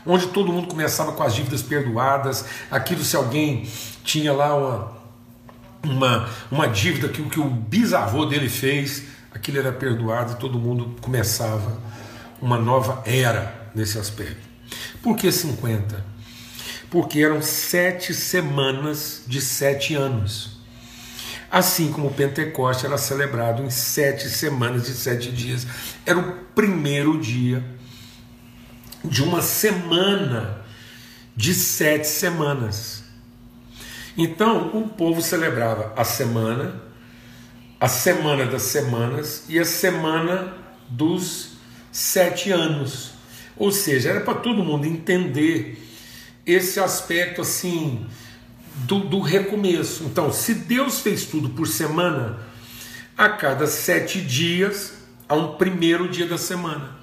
Onde 0.06 0.28
todo 0.28 0.52
mundo 0.52 0.68
começava 0.68 1.10
com 1.10 1.22
as 1.24 1.34
dívidas 1.34 1.62
perdoadas, 1.62 2.44
aquilo 2.70 3.02
se 3.02 3.16
alguém 3.16 3.68
tinha 4.04 4.32
lá 4.32 4.54
uma, 4.54 4.95
uma, 5.90 6.28
uma 6.50 6.66
dívida 6.66 7.08
que, 7.08 7.22
que 7.22 7.40
o 7.40 7.48
bisavô 7.48 8.26
dele 8.26 8.48
fez, 8.48 9.04
aquilo 9.32 9.58
era 9.58 9.72
perdoado 9.72 10.32
e 10.32 10.36
todo 10.36 10.58
mundo 10.58 10.96
começava 11.00 11.80
uma 12.40 12.58
nova 12.58 13.02
era 13.06 13.70
nesse 13.74 13.98
aspecto. 13.98 14.46
Por 15.02 15.16
que 15.16 15.30
50? 15.30 16.04
Porque 16.90 17.20
eram 17.20 17.42
sete 17.42 18.14
semanas 18.14 19.22
de 19.26 19.40
sete 19.40 19.94
anos. 19.94 20.56
Assim 21.50 21.92
como 21.92 22.08
o 22.08 22.12
Pentecoste 22.12 22.86
era 22.86 22.98
celebrado 22.98 23.62
em 23.62 23.70
sete 23.70 24.28
semanas 24.28 24.86
de 24.86 24.92
sete 24.92 25.30
dias, 25.30 25.66
era 26.04 26.18
o 26.18 26.32
primeiro 26.54 27.20
dia 27.20 27.64
de 29.04 29.22
uma 29.22 29.40
semana 29.40 30.60
de 31.36 31.54
sete 31.54 32.06
semanas. 32.08 32.95
Então 34.16 34.68
o 34.76 34.88
povo 34.88 35.20
celebrava 35.20 35.92
a 35.96 36.04
semana, 36.04 36.82
a 37.80 37.88
semana 37.88 38.46
das 38.46 38.62
semanas 38.62 39.44
e 39.48 39.58
a 39.58 39.64
semana 39.64 40.54
dos 40.88 41.52
sete 41.92 42.50
anos. 42.50 43.12
Ou 43.56 43.70
seja, 43.72 44.10
era 44.10 44.20
para 44.20 44.34
todo 44.34 44.62
mundo 44.62 44.86
entender 44.86 45.82
esse 46.46 46.78
aspecto 46.78 47.40
assim 47.40 48.06
do, 48.84 49.00
do 49.00 49.20
recomeço. 49.20 50.04
Então, 50.04 50.32
se 50.32 50.54
Deus 50.54 51.00
fez 51.00 51.24
tudo 51.24 51.50
por 51.50 51.66
semana, 51.66 52.38
a 53.16 53.28
cada 53.28 53.66
sete 53.66 54.20
dias 54.20 54.94
há 55.28 55.34
um 55.34 55.56
primeiro 55.56 56.08
dia 56.08 56.26
da 56.26 56.36
semana. 56.36 56.96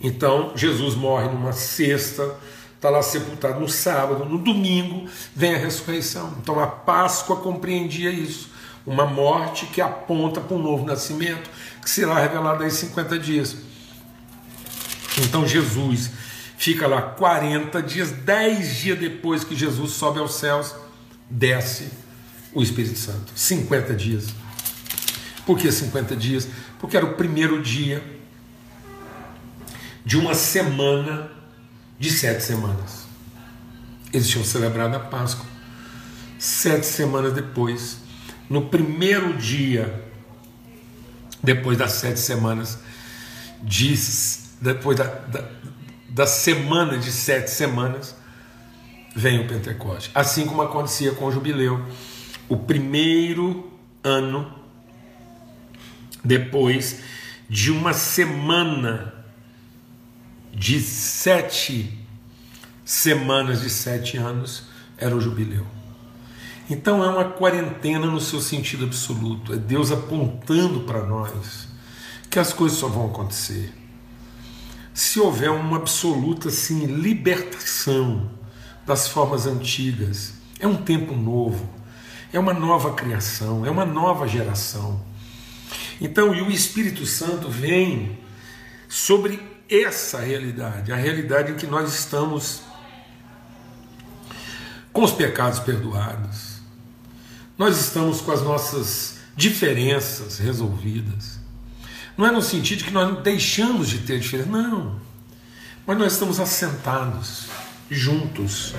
Então, 0.00 0.52
Jesus 0.56 0.94
morre 0.94 1.28
numa 1.28 1.52
sexta, 1.52 2.34
está 2.78 2.90
lá 2.90 3.02
sepultado 3.02 3.58
no 3.58 3.68
sábado, 3.68 4.24
no 4.24 4.38
domingo 4.38 5.08
vem 5.34 5.54
a 5.54 5.58
ressurreição. 5.58 6.32
Então 6.40 6.60
a 6.60 6.66
Páscoa 6.66 7.36
compreendia 7.36 8.10
isso, 8.10 8.50
uma 8.86 9.04
morte 9.04 9.66
que 9.66 9.80
aponta 9.80 10.40
para 10.40 10.56
um 10.56 10.62
novo 10.62 10.86
nascimento, 10.86 11.50
que 11.82 11.90
será 11.90 12.18
revelado 12.18 12.64
em 12.64 12.70
50 12.70 13.18
dias. 13.18 13.56
Então 15.18 15.46
Jesus 15.46 16.10
fica 16.56 16.86
lá 16.86 17.02
40 17.02 17.82
dias, 17.82 18.12
10 18.12 18.76
dias 18.76 18.98
depois 18.98 19.42
que 19.42 19.56
Jesus 19.56 19.92
sobe 19.92 20.20
aos 20.20 20.36
céus, 20.36 20.72
desce 21.28 21.90
o 22.54 22.62
Espírito 22.62 22.98
Santo. 22.98 23.32
50 23.34 23.92
dias. 23.94 24.28
Por 25.44 25.58
que 25.58 25.70
50 25.70 26.14
dias? 26.14 26.46
Porque 26.78 26.96
era 26.96 27.04
o 27.04 27.14
primeiro 27.14 27.60
dia 27.60 28.04
de 30.04 30.16
uma 30.16 30.34
semana 30.34 31.37
de 31.98 32.10
sete 32.10 32.42
semanas. 32.42 33.06
Eles 34.12 34.28
tinham 34.28 34.44
celebrado 34.44 34.96
a 34.96 35.00
Páscoa. 35.00 35.46
Sete 36.38 36.86
semanas 36.86 37.32
depois, 37.32 37.98
no 38.48 38.66
primeiro 38.66 39.36
dia, 39.36 40.04
depois 41.42 41.76
das 41.76 41.92
sete 41.92 42.20
semanas, 42.20 42.78
depois 44.60 44.96
da, 44.96 45.04
da, 45.04 45.50
da 46.08 46.26
semana 46.26 46.96
de 46.96 47.10
sete 47.10 47.50
semanas, 47.50 48.14
vem 49.14 49.40
o 49.40 49.48
Pentecoste. 49.48 50.10
Assim 50.14 50.46
como 50.46 50.62
acontecia 50.62 51.12
com 51.12 51.26
o 51.26 51.32
jubileu. 51.32 51.84
O 52.48 52.56
primeiro 52.56 53.72
ano 54.02 54.54
depois 56.24 57.00
de 57.48 57.70
uma 57.70 57.92
semana 57.92 59.17
de 60.52 60.80
sete 60.80 61.98
semanas 62.84 63.60
de 63.60 63.70
sete 63.70 64.16
anos 64.16 64.64
era 64.96 65.14
o 65.14 65.20
jubileu. 65.20 65.66
Então 66.70 67.02
é 67.02 67.08
uma 67.08 67.24
quarentena 67.24 68.06
no 68.06 68.20
seu 68.20 68.40
sentido 68.40 68.84
absoluto, 68.84 69.52
é 69.52 69.56
Deus 69.56 69.90
apontando 69.90 70.80
para 70.80 71.04
nós 71.04 71.68
que 72.30 72.38
as 72.38 72.52
coisas 72.52 72.78
só 72.78 72.88
vão 72.88 73.06
acontecer 73.06 73.72
se 74.98 75.20
houver 75.20 75.48
uma 75.48 75.76
absoluta 75.76 76.48
assim, 76.48 76.86
libertação 76.86 78.28
das 78.84 79.06
formas 79.06 79.46
antigas. 79.46 80.34
É 80.58 80.66
um 80.66 80.74
tempo 80.74 81.14
novo, 81.14 81.70
é 82.32 82.38
uma 82.38 82.52
nova 82.52 82.92
criação, 82.94 83.64
é 83.64 83.70
uma 83.70 83.84
nova 83.84 84.26
geração. 84.26 85.00
Então, 86.00 86.34
e 86.34 86.42
o 86.42 86.50
Espírito 86.50 87.06
Santo 87.06 87.48
vem 87.48 88.18
sobre 88.88 89.40
essa 89.68 90.20
realidade, 90.20 90.92
a 90.92 90.96
realidade 90.96 91.52
em 91.52 91.56
que 91.56 91.66
nós 91.66 91.92
estamos 91.92 92.62
com 94.92 95.02
os 95.04 95.12
pecados 95.12 95.60
perdoados, 95.60 96.58
nós 97.56 97.78
estamos 97.78 98.20
com 98.20 98.32
as 98.32 98.42
nossas 98.42 99.18
diferenças 99.36 100.38
resolvidas. 100.38 101.38
Não 102.16 102.26
é 102.26 102.30
no 102.30 102.42
sentido 102.42 102.78
de 102.78 102.84
que 102.84 102.90
nós 102.90 103.22
deixamos 103.22 103.88
de 103.88 103.98
ter 103.98 104.18
diferença, 104.18 104.48
não. 104.48 105.00
Mas 105.86 105.98
nós 105.98 106.12
estamos 106.12 106.40
assentados, 106.40 107.46
juntos. 107.88 108.74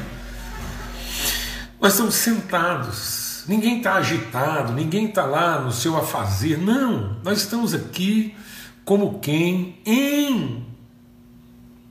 Nós 1.79 1.93
estamos 1.93 2.15
sentados. 2.15 3.45
Ninguém 3.47 3.77
está 3.77 3.95
agitado, 3.95 4.73
ninguém 4.73 5.07
está 5.07 5.25
lá 5.25 5.61
no 5.61 5.71
seu 5.71 5.97
afazer. 5.97 6.57
Não, 6.57 7.17
nós 7.23 7.39
estamos 7.39 7.73
aqui 7.73 8.35
como 8.83 9.19
quem 9.19 9.79
em 9.85 10.68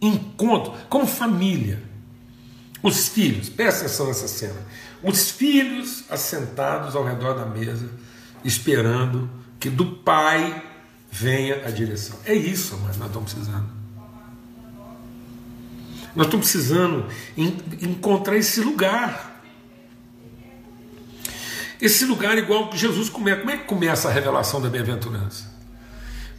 encontro, 0.01 0.73
como 0.89 1.07
família. 1.07 1.83
Os 2.83 3.09
filhos, 3.09 3.49
presta 3.49 3.85
atenção 3.85 4.07
nessa 4.07 4.29
cena. 4.29 4.61
Os 5.03 5.31
filhos 5.31 6.05
assentados 6.09 6.95
ao 6.95 7.05
redor 7.05 7.35
da 7.35 7.45
mesa, 7.45 7.91
esperando 8.45 9.29
que 9.59 9.69
do 9.69 9.85
pai 9.97 10.63
venha 11.11 11.67
a 11.67 11.71
direção. 11.71 12.17
É 12.25 12.35
isso, 12.35 12.79
mas 12.85 12.97
nós 12.97 13.09
estamos 13.09 13.33
precisando. 13.33 13.69
Nós 16.15 16.27
estamos 16.27 16.51
precisando 16.51 17.07
encontrar 17.83 18.37
esse 18.37 18.61
lugar. 18.61 19.43
Esse 21.81 22.05
lugar 22.05 22.37
igual 22.39 22.71
que 22.71 22.77
Jesus 22.77 23.09
começa. 23.09 23.41
Como 23.41 23.51
é 23.51 23.57
que 23.57 23.65
começa 23.65 24.09
a 24.09 24.13
revelação 24.13 24.61
da 24.61 24.69
bem-aventurança? 24.69 25.58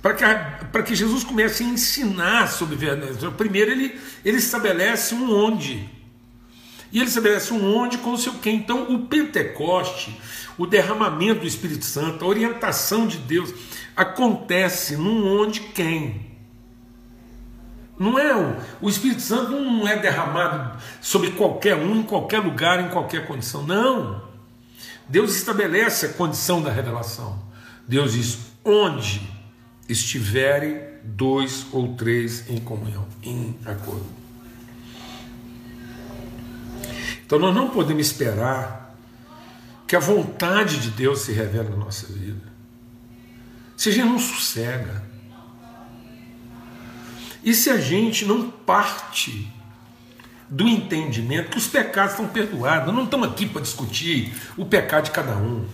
Para 0.01 0.13
que, 0.13 0.83
que 0.83 0.95
Jesus 0.95 1.23
comece 1.23 1.63
a 1.63 1.67
ensinar 1.67 2.47
sobre 2.47 2.77
bem-aventurança, 2.77 3.31
primeiro 3.31 3.71
ele, 3.71 3.99
ele 4.23 4.37
estabelece 4.37 5.13
um 5.13 5.33
onde. 5.33 5.89
E 6.91 6.99
ele 6.99 7.07
estabelece 7.07 7.53
um 7.53 7.75
onde 7.75 7.97
com 7.97 8.13
o 8.13 8.17
seu 8.17 8.33
quem. 8.35 8.55
Então, 8.55 8.93
o 8.93 9.07
Pentecoste, 9.07 10.19
o 10.57 10.65
derramamento 10.65 11.41
do 11.41 11.47
Espírito 11.47 11.85
Santo, 11.85 12.23
a 12.23 12.27
orientação 12.27 13.07
de 13.07 13.17
Deus, 13.17 13.53
acontece 13.95 14.95
num 14.95 15.27
onde 15.41 15.59
quem. 15.59 16.29
Não 17.99 18.17
é 18.17 18.33
o, 18.33 18.55
o 18.81 18.89
Espírito 18.89 19.21
Santo 19.21 19.51
não 19.51 19.85
é 19.85 19.97
derramado 19.97 20.81
sobre 21.01 21.31
qualquer 21.31 21.75
um, 21.75 21.97
em 21.97 22.03
qualquer 22.03 22.39
lugar, 22.39 22.79
em 22.79 22.87
qualquer 22.87 23.27
condição. 23.27 23.63
Não. 23.63 24.23
Deus 25.09 25.35
estabelece 25.35 26.05
a 26.05 26.13
condição 26.13 26.61
da 26.61 26.71
revelação. 26.71 27.43
Deus 27.85 28.13
diz: 28.13 28.37
onde 28.63 29.38
estiverem 29.89 30.79
dois 31.03 31.65
ou 31.71 31.95
três 31.95 32.47
em 32.49 32.59
comunhão, 32.59 33.07
em 33.23 33.57
acordo. 33.65 34.05
Então 37.25 37.39
nós 37.39 37.53
não 37.53 37.69
podemos 37.69 38.05
esperar 38.05 38.95
que 39.87 39.95
a 39.95 39.99
vontade 39.99 40.79
de 40.79 40.91
Deus 40.91 41.21
se 41.21 41.31
revele 41.31 41.69
na 41.69 41.75
nossa 41.75 42.05
vida. 42.13 42.47
Se 43.75 43.89
a 43.89 43.91
gente 43.91 44.05
não 44.05 44.19
sossega. 44.19 45.03
E 47.43 47.53
se 47.53 47.69
a 47.69 47.77
gente 47.77 48.25
não 48.25 48.49
parte 48.49 49.51
do 50.49 50.67
entendimento 50.67 51.51
que 51.51 51.57
os 51.57 51.67
pecados 51.67 52.11
estão 52.11 52.27
perdoados, 52.27 52.87
nós 52.87 52.95
não 52.95 53.03
estamos 53.05 53.29
aqui 53.29 53.45
para 53.45 53.61
discutir 53.61 54.33
o 54.57 54.65
pecado 54.65 55.05
de 55.05 55.11
cada 55.11 55.35
um. 55.37 55.65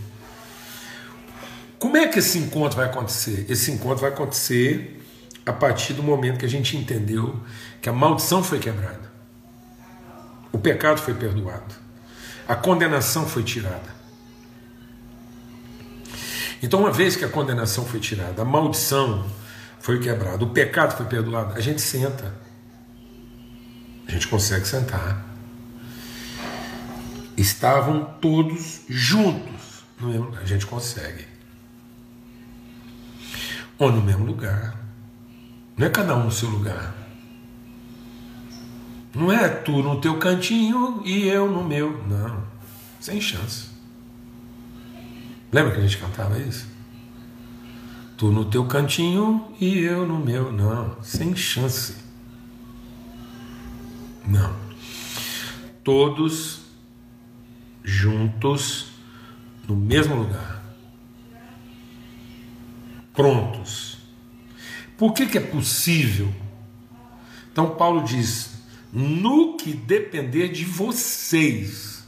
Como 1.85 1.97
é 1.97 2.07
que 2.07 2.17
esse 2.17 2.39
encontro 2.39 2.77
vai 2.77 2.87
acontecer? 2.87 3.45
Esse 3.47 3.69
encontro 3.69 3.97
vai 3.97 4.09
acontecer 4.09 5.05
a 5.45 5.53
partir 5.53 5.93
do 5.93 6.01
momento 6.01 6.39
que 6.39 6.45
a 6.45 6.49
gente 6.49 6.75
entendeu 6.75 7.39
que 7.79 7.87
a 7.87 7.93
maldição 7.93 8.43
foi 8.43 8.57
quebrada. 8.57 9.11
O 10.51 10.57
pecado 10.57 10.99
foi 10.99 11.13
perdoado. 11.13 11.75
A 12.47 12.55
condenação 12.55 13.27
foi 13.27 13.43
tirada. 13.43 13.93
Então, 16.63 16.79
uma 16.79 16.91
vez 16.91 17.15
que 17.15 17.23
a 17.23 17.29
condenação 17.29 17.85
foi 17.85 17.99
tirada, 17.99 18.41
a 18.41 18.45
maldição 18.45 19.23
foi 19.79 19.99
quebrada, 19.99 20.43
o 20.43 20.49
pecado 20.49 20.97
foi 20.97 21.05
perdoado, 21.05 21.53
a 21.53 21.61
gente 21.61 21.83
senta. 21.83 22.33
A 24.07 24.11
gente 24.11 24.27
consegue 24.27 24.67
sentar. 24.67 25.23
Estavam 27.37 28.05
todos 28.19 28.81
juntos. 28.89 29.85
Mesmo, 30.01 30.35
a 30.35 30.45
gente 30.45 30.65
consegue. 30.65 31.34
Ou 33.77 33.91
no 33.91 34.01
mesmo 34.01 34.25
lugar. 34.25 34.79
Não 35.77 35.85
é 35.85 35.89
cada 35.89 36.15
um 36.15 36.25
no 36.25 36.31
seu 36.31 36.49
lugar. 36.49 36.93
Não 39.13 39.31
é 39.31 39.47
tu 39.47 39.81
no 39.81 39.99
teu 39.99 40.17
cantinho 40.17 41.01
e 41.05 41.27
eu 41.27 41.49
no 41.49 41.63
meu. 41.63 42.05
Não. 42.07 42.43
Sem 42.99 43.19
chance. 43.19 43.69
Lembra 45.51 45.71
que 45.71 45.79
a 45.79 45.81
gente 45.81 45.97
cantava 45.97 46.37
isso? 46.39 46.67
Tu 48.17 48.31
no 48.31 48.45
teu 48.45 48.65
cantinho 48.65 49.53
e 49.59 49.79
eu 49.79 50.05
no 50.07 50.19
meu. 50.19 50.51
Não. 50.51 51.01
Sem 51.01 51.35
chance. 51.35 51.95
Não. 54.25 54.53
Todos 55.83 56.61
juntos 57.83 58.87
no 59.67 59.75
mesmo 59.75 60.15
lugar. 60.15 60.54
Prontos. 63.15 63.97
Por 64.97 65.13
que, 65.13 65.25
que 65.25 65.37
é 65.37 65.41
possível? 65.41 66.33
Então 67.51 67.75
Paulo 67.75 68.03
diz: 68.03 68.51
no 68.91 69.57
que 69.57 69.73
depender 69.73 70.49
de 70.49 70.63
vocês. 70.63 72.03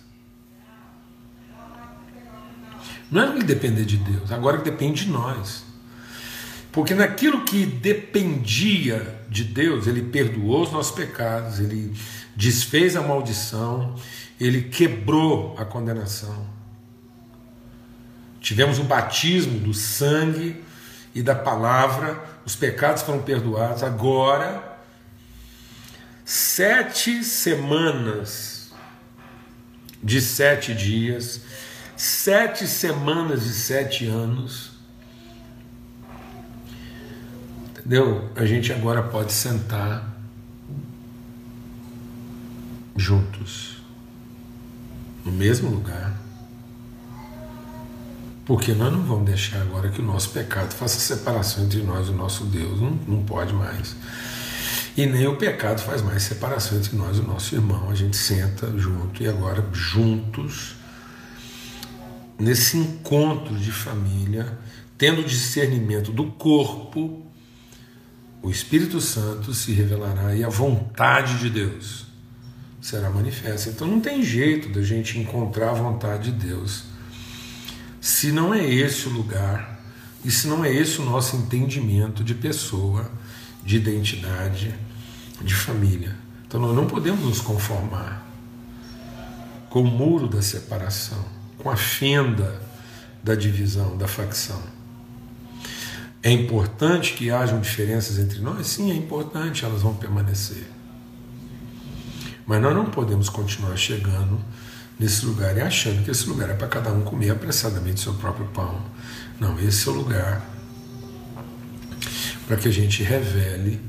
Não 3.09 3.21
é 3.21 3.25
no 3.27 3.39
que 3.39 3.43
depender 3.43 3.85
de 3.85 3.97
Deus, 3.97 4.31
agora 4.31 4.57
que 4.57 4.69
depende 4.69 5.05
de 5.05 5.11
nós. 5.11 5.63
Porque 6.71 6.93
naquilo 6.93 7.43
que 7.45 7.65
dependia 7.65 9.21
de 9.29 9.43
Deus, 9.43 9.87
Ele 9.87 10.01
perdoou 10.01 10.63
os 10.63 10.71
nossos 10.71 10.93
pecados, 10.93 11.59
Ele 11.59 11.93
desfez 12.35 12.95
a 12.95 13.01
maldição, 13.01 13.95
Ele 14.39 14.63
quebrou 14.63 15.55
a 15.57 15.65
condenação. 15.65 16.47
Tivemos 18.39 18.79
o 18.79 18.83
batismo 18.83 19.59
do 19.59 19.73
sangue 19.73 20.61
e 21.17 21.23
da 21.23 21.33
palavra, 21.33 22.23
os 22.45 22.55
pecados 22.55 23.01
foram 23.01 23.23
perdoados. 23.23 23.81
Agora 23.81 24.77
sete 26.23 27.23
semanas 27.23 28.71
de 30.03 30.21
sete 30.21 30.75
dias, 30.75 31.41
sete 31.95 32.67
semanas 32.67 33.45
de 33.45 33.53
sete 33.53 34.05
anos. 34.05 34.73
Entendeu? 37.71 38.29
A 38.35 38.45
gente 38.45 38.71
agora 38.71 39.01
pode 39.01 39.33
sentar 39.33 40.07
juntos, 42.95 43.81
no 45.25 45.31
mesmo 45.31 45.71
lugar. 45.71 46.26
Porque 48.47 48.71
nós 48.71 48.93
não 48.93 49.03
vamos 49.03 49.25
deixar 49.25 49.61
agora 49.61 49.89
que 49.89 49.99
o 49.99 50.05
nosso 50.05 50.29
pecado 50.29 50.73
faça 50.73 50.97
separação 50.97 51.65
entre 51.65 51.83
nós 51.83 52.07
e 52.07 52.11
o 52.11 52.13
nosso 52.13 52.45
Deus. 52.45 52.79
Não, 52.79 52.97
não 53.05 53.23
pode 53.25 53.53
mais. 53.53 53.93
E 54.95 55.05
nem 55.05 55.27
o 55.27 55.35
pecado 55.35 55.81
faz 55.81 56.01
mais 56.01 56.23
separação 56.23 56.77
entre 56.77 56.95
nós 56.95 57.17
e 57.17 57.19
o 57.19 57.27
nosso 57.27 57.53
irmão. 57.53 57.89
A 57.89 57.93
gente 57.93 58.15
senta 58.15 58.71
junto 58.77 59.21
e 59.21 59.27
agora 59.27 59.67
juntos, 59.73 60.77
nesse 62.39 62.77
encontro 62.77 63.53
de 63.53 63.69
família, 63.69 64.57
tendo 64.97 65.25
discernimento 65.25 66.13
do 66.13 66.27
corpo, 66.27 67.25
o 68.41 68.49
Espírito 68.49 69.01
Santo 69.01 69.53
se 69.53 69.73
revelará 69.73 70.33
e 70.33 70.45
a 70.45 70.49
vontade 70.49 71.37
de 71.39 71.49
Deus 71.49 72.05
será 72.79 73.09
manifesta. 73.09 73.69
Então 73.71 73.85
não 73.85 73.99
tem 73.99 74.23
jeito 74.23 74.69
da 74.69 74.81
gente 74.81 75.19
encontrar 75.19 75.71
a 75.71 75.73
vontade 75.73 76.31
de 76.31 76.47
Deus 76.47 76.95
se 78.07 78.31
não 78.31 78.53
é 78.53 78.65
esse 78.65 79.05
o 79.09 79.11
lugar 79.11 79.81
e 80.23 80.31
se 80.31 80.47
não 80.47 80.63
é 80.63 80.73
esse 80.73 81.01
o 81.01 81.03
nosso 81.03 81.35
entendimento 81.35 82.23
de 82.23 82.33
pessoa, 82.33 83.11
de 83.61 83.75
identidade, 83.75 84.73
de 85.41 85.53
família. 85.53 86.15
Então 86.47 86.57
nós 86.57 86.73
não 86.73 86.87
podemos 86.87 87.19
nos 87.25 87.41
conformar 87.41 88.25
com 89.69 89.81
o 89.81 89.85
muro 89.85 90.25
da 90.25 90.41
separação, 90.41 91.21
com 91.57 91.69
a 91.69 91.75
fenda 91.75 92.61
da 93.21 93.35
divisão, 93.35 93.97
da 93.97 94.07
facção. 94.07 94.63
É 96.23 96.31
importante 96.31 97.11
que 97.11 97.29
hajam 97.29 97.59
diferenças 97.59 98.17
entre 98.19 98.39
nós? 98.39 98.67
Sim, 98.67 98.89
é 98.89 98.95
importante, 98.95 99.65
elas 99.65 99.81
vão 99.81 99.93
permanecer. 99.93 100.65
Mas 102.45 102.61
nós 102.61 102.73
não 102.73 102.85
podemos 102.85 103.27
continuar 103.27 103.75
chegando 103.75 104.39
nesse 104.99 105.25
lugar 105.25 105.55
e 105.57 105.61
achando 105.61 106.03
que 106.03 106.11
esse 106.11 106.27
lugar 106.27 106.49
é 106.49 106.53
para 106.53 106.67
cada 106.67 106.91
um 106.91 107.01
comer 107.01 107.31
apressadamente 107.31 107.99
seu 107.99 108.13
próprio 108.15 108.47
pão. 108.47 108.81
Não, 109.39 109.59
esse 109.59 109.87
é 109.87 109.91
o 109.91 109.95
lugar 109.95 110.45
para 112.47 112.57
que 112.57 112.67
a 112.67 112.71
gente 112.71 113.03
revele 113.03 113.81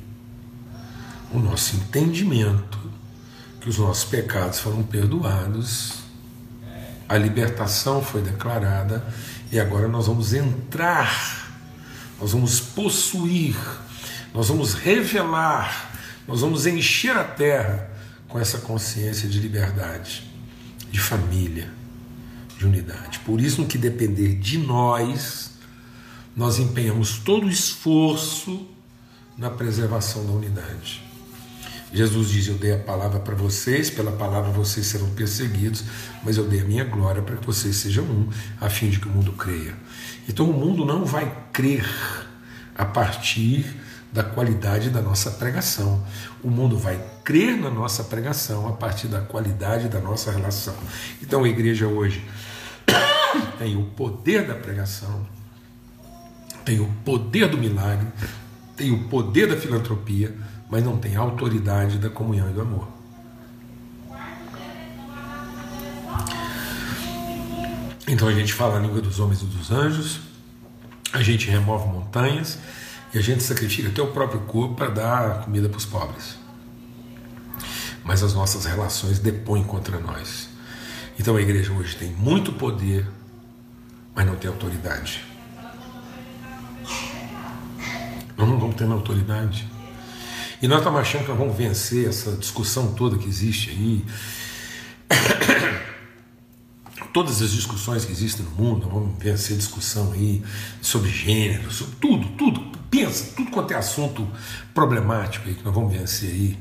o 1.33 1.38
nosso 1.38 1.77
entendimento 1.77 2.79
que 3.61 3.68
os 3.68 3.79
nossos 3.79 4.05
pecados 4.05 4.61
foram 4.61 4.83
perdoados, 4.83 5.94
a 7.09 7.16
libertação 7.16 8.03
foi 8.03 8.21
declarada 8.21 9.05
e 9.51 9.59
agora 9.59 9.88
nós 9.88 10.07
vamos 10.07 10.35
entrar, 10.35 11.51
nós 12.21 12.33
vamos 12.33 12.61
possuir, 12.61 13.57
nós 14.35 14.49
vamos 14.49 14.75
revelar, 14.75 15.92
nós 16.27 16.40
vamos 16.40 16.66
encher 16.66 17.16
a 17.16 17.25
terra 17.25 17.90
com 18.29 18.38
essa 18.38 18.59
consciência 18.59 19.29
de 19.29 19.40
liberdade, 19.40 20.28
de 20.90 21.01
família, 21.01 21.70
de 22.57 22.66
unidade. 22.66 23.18
Por 23.20 23.40
isso, 23.40 23.62
no 23.62 23.68
que 23.68 23.79
depender 23.79 24.35
de 24.35 24.59
nós, 24.59 25.53
nós 26.37 26.59
empenhamos 26.59 27.18
todo 27.18 27.46
o 27.46 27.51
esforço 27.51 28.66
na 29.37 29.51
preservação 29.51 30.24
da 30.27 30.33
unidade. 30.33 31.03
Jesus 31.92 32.31
diz: 32.31 32.48
Eu 32.48 32.55
dei 32.55 32.74
a 32.74 32.79
palavra 32.79 33.18
para 33.18 33.35
vocês, 33.35 33.88
pela 33.88 34.12
palavra 34.12 34.51
vocês 34.51 34.87
serão 34.87 35.09
perseguidos, 35.11 35.85
mas 36.22 36.37
eu 36.37 36.46
dei 36.46 36.61
a 36.61 36.64
minha 36.64 36.85
glória 36.85 37.22
para 37.22 37.37
que 37.37 37.46
vocês 37.46 37.77
sejam 37.77 38.05
um, 38.05 38.29
a 38.61 38.68
fim 38.68 38.90
de 38.90 38.98
que 38.98 39.09
o 39.09 39.11
mundo 39.11 39.33
creia. 39.33 39.74
Então 40.29 40.48
o 40.51 40.53
mundo 40.53 40.85
não 40.85 41.05
vai 41.05 41.35
crer 41.53 41.88
a 42.77 42.85
partir 42.85 43.64
da 44.12 44.23
qualidade 44.23 44.90
da 44.90 45.03
nossa 45.03 45.31
pregação. 45.31 46.03
O 46.42 46.51
mundo 46.51 46.79
vai 46.79 46.99
crer 47.25 47.57
na 47.57 47.71
nossa 47.71 48.05
pregação 48.05 48.66
a 48.68 48.73
partir 48.73 49.07
da 49.07 49.21
qualidade 49.21 49.88
da 49.88 50.01
nossa 50.01 50.31
relação. 50.31 50.75
Então 51.23 51.44
a 51.44 51.49
igreja 51.49 51.87
hoje 51.87 52.25
tem 53.59 53.77
o 53.77 53.85
poder 53.85 54.47
da 54.47 54.55
pregação, 54.55 55.27
tem 56.64 56.81
o 56.81 56.87
poder 57.05 57.49
do 57.49 57.59
milagre, 57.59 58.07
tem 58.77 58.90
o 58.92 59.09
poder 59.09 59.49
da 59.49 59.57
filantropia, 59.57 60.35
mas 60.71 60.85
não 60.85 60.97
tem 60.97 61.16
a 61.16 61.21
autoridade 61.21 61.99
da 61.99 62.09
comunhão 62.09 62.49
e 62.51 62.53
do 62.53 62.61
amor. 62.61 62.88
Então 68.07 68.27
a 68.27 68.33
gente 68.33 68.55
fala 68.55 68.79
a 68.79 68.81
língua 68.81 69.03
dos 69.03 69.21
homens 69.21 69.42
e 69.42 69.44
dos 69.44 69.71
anjos, 69.71 70.21
a 71.12 71.23
gente 71.23 71.51
remove 71.51 71.88
montanhas, 71.88 72.59
e 73.12 73.18
a 73.18 73.23
gente 73.23 73.42
sacrifica 73.42 73.88
até 73.88 74.03
o 74.03 74.09
próprio 74.09 74.40
corpo 74.40 74.75
para 74.75 74.90
dar 74.90 75.44
comida 75.44 75.68
para 75.68 75.79
os 75.79 75.87
pobres. 75.87 76.38
Mas 78.05 78.23
as 78.23 78.35
nossas 78.35 78.64
relações 78.64 79.18
depõem 79.18 79.64
contra 79.64 79.99
nós. 79.99 80.49
Então 81.18 81.37
a 81.37 81.40
igreja 81.40 81.73
hoje 81.73 81.97
tem 81.97 82.11
muito 82.12 82.53
poder, 82.53 83.07
mas 84.14 84.27
não 84.27 84.37
tem 84.37 84.51
autoridade. 84.51 85.25
Nós 88.37 88.49
não 88.49 88.59
vamos 88.59 88.77
ter 88.77 88.85
autoridade. 88.85 89.66
E 90.61 90.68
nós 90.68 90.79
estamos 90.79 91.01
achando 91.01 91.23
que 91.23 91.29
nós 91.29 91.38
vamos 91.38 91.57
vencer 91.57 92.09
essa 92.09 92.33
discussão 92.33 92.92
toda 92.94 93.16
que 93.16 93.29
existe 93.29 93.71
aí. 93.71 94.05
Todas 97.12 97.40
as 97.40 97.51
discussões 97.51 98.05
que 98.05 98.12
existem 98.12 98.44
no 98.44 98.51
mundo, 98.53 98.88
vamos 98.88 99.18
vencer 99.18 99.57
discussão 99.57 100.12
aí 100.12 100.42
sobre 100.81 101.11
gênero, 101.11 101.71
sobre 101.71 101.97
tudo, 101.97 102.29
tudo 102.37 102.78
pensa, 102.99 103.33
tudo 103.37 103.51
quanto 103.51 103.73
é 103.73 103.77
assunto 103.77 104.29
problemático 104.75 105.49
aí 105.49 105.55
que 105.55 105.65
nós 105.65 105.75
vamos 105.75 105.93
vencer 105.93 106.31
aí. 106.31 106.59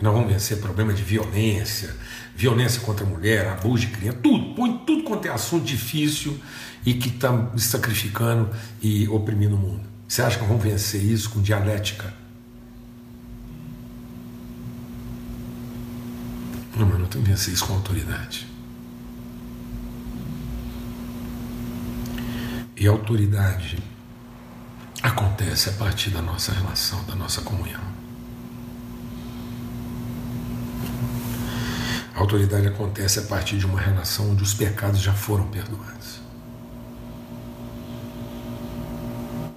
Nós 0.00 0.12
vamos 0.12 0.30
vencer 0.30 0.60
problema 0.60 0.92
de 0.92 1.02
violência, 1.02 1.96
violência 2.36 2.80
contra 2.82 3.04
a 3.04 3.08
mulher, 3.08 3.48
abuso 3.48 3.86
de 3.86 3.92
criança, 3.92 4.18
tudo, 4.22 4.54
põe 4.54 4.78
tudo 4.86 5.02
quanto 5.04 5.26
é 5.26 5.30
assunto 5.30 5.64
difícil 5.64 6.38
e 6.84 6.94
que 6.94 7.08
está 7.08 7.50
sacrificando 7.56 8.50
e 8.80 9.08
oprimindo 9.08 9.56
o 9.56 9.58
mundo. 9.58 9.82
Você 10.06 10.22
acha 10.22 10.38
que 10.38 10.44
vamos 10.44 10.62
vencer 10.62 11.02
isso 11.02 11.30
com 11.30 11.40
dialética? 11.40 12.12
Não, 16.76 16.86
mas 16.86 16.98
não 17.00 17.06
tem 17.06 17.22
que 17.22 17.30
vencer 17.30 17.54
isso 17.54 17.66
com 17.66 17.72
autoridade. 17.72 18.46
E 22.76 22.86
autoridade 22.86 23.78
acontece 25.06 25.68
a 25.68 25.72
partir 25.72 26.10
da 26.10 26.20
nossa 26.20 26.52
relação, 26.52 27.02
da 27.04 27.14
nossa 27.14 27.40
comunhão. 27.40 27.80
A 32.12 32.20
autoridade 32.20 32.66
acontece 32.66 33.20
a 33.20 33.22
partir 33.22 33.56
de 33.58 33.66
uma 33.66 33.80
relação 33.80 34.30
onde 34.30 34.42
os 34.42 34.52
pecados 34.52 35.00
já 35.00 35.12
foram 35.12 35.46
perdoados. 35.46 36.20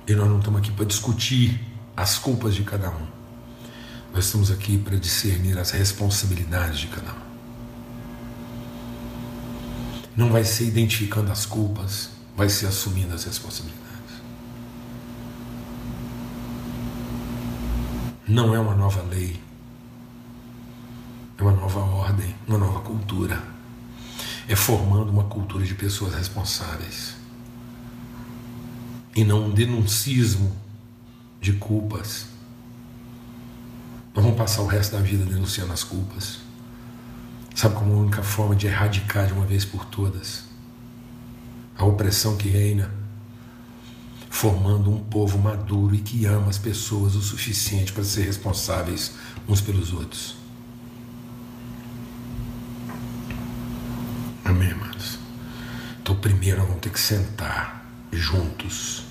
E 0.07 0.13
nós 0.13 0.27
não 0.27 0.37
estamos 0.37 0.59
aqui 0.59 0.71
para 0.71 0.85
discutir 0.85 1.59
as 1.97 2.19
culpas 2.19 2.53
de 2.53 2.63
cada 2.63 2.89
um. 2.91 3.07
Nós 4.13 4.25
estamos 4.25 4.51
aqui 4.51 4.77
para 4.77 4.97
discernir 4.97 5.57
as 5.57 5.71
responsabilidades 5.71 6.79
de 6.79 6.87
cada 6.87 7.11
um. 7.11 7.29
Não 10.15 10.31
vai 10.31 10.43
ser 10.43 10.65
identificando 10.65 11.31
as 11.31 11.45
culpas, 11.45 12.09
vai 12.35 12.49
ser 12.49 12.67
assumindo 12.67 13.15
as 13.15 13.23
responsabilidades. 13.23 13.88
Não 18.29 18.53
é 18.53 18.59
uma 18.59 18.75
nova 18.75 19.01
lei, 19.01 19.41
é 21.37 21.41
uma 21.41 21.51
nova 21.51 21.79
ordem, 21.79 22.35
uma 22.47 22.57
nova 22.57 22.79
cultura. 22.81 23.41
É 24.47 24.55
formando 24.55 25.09
uma 25.09 25.25
cultura 25.25 25.63
de 25.65 25.75
pessoas 25.75 26.15
responsáveis 26.15 27.15
e 29.15 29.23
não 29.23 29.45
um 29.45 29.51
denuncismo 29.51 30.55
de 31.39 31.53
culpas. 31.53 32.27
Nós 34.13 34.23
vamos 34.23 34.37
passar 34.37 34.61
o 34.63 34.67
resto 34.67 34.95
da 34.95 35.01
vida 35.01 35.23
denunciando 35.23 35.71
as 35.71 35.83
culpas. 35.83 36.39
Sabe 37.53 37.75
como 37.75 37.93
a 37.93 37.97
única 37.97 38.23
forma 38.23 38.55
de 38.55 38.67
erradicar 38.67 39.27
de 39.27 39.33
uma 39.33 39.45
vez 39.45 39.65
por 39.65 39.85
todas 39.85 40.49
a 41.79 41.85
opressão 41.85 42.35
que 42.35 42.49
reina? 42.49 42.91
Formando 44.29 44.91
um 44.91 45.03
povo 45.03 45.37
maduro 45.37 45.95
e 45.95 45.99
que 45.99 46.25
ama 46.25 46.49
as 46.49 46.57
pessoas 46.57 47.15
o 47.15 47.21
suficiente 47.21 47.91
para 47.91 48.03
ser 48.03 48.23
responsáveis 48.23 49.15
uns 49.47 49.59
pelos 49.59 49.91
outros. 49.91 50.35
Amém, 54.45 54.69
irmãos? 54.69 55.19
Então, 56.01 56.15
primeiro, 56.15 56.61
vamos 56.61 56.79
ter 56.79 56.91
que 56.91 56.99
sentar 56.99 57.85
juntos, 58.11 59.03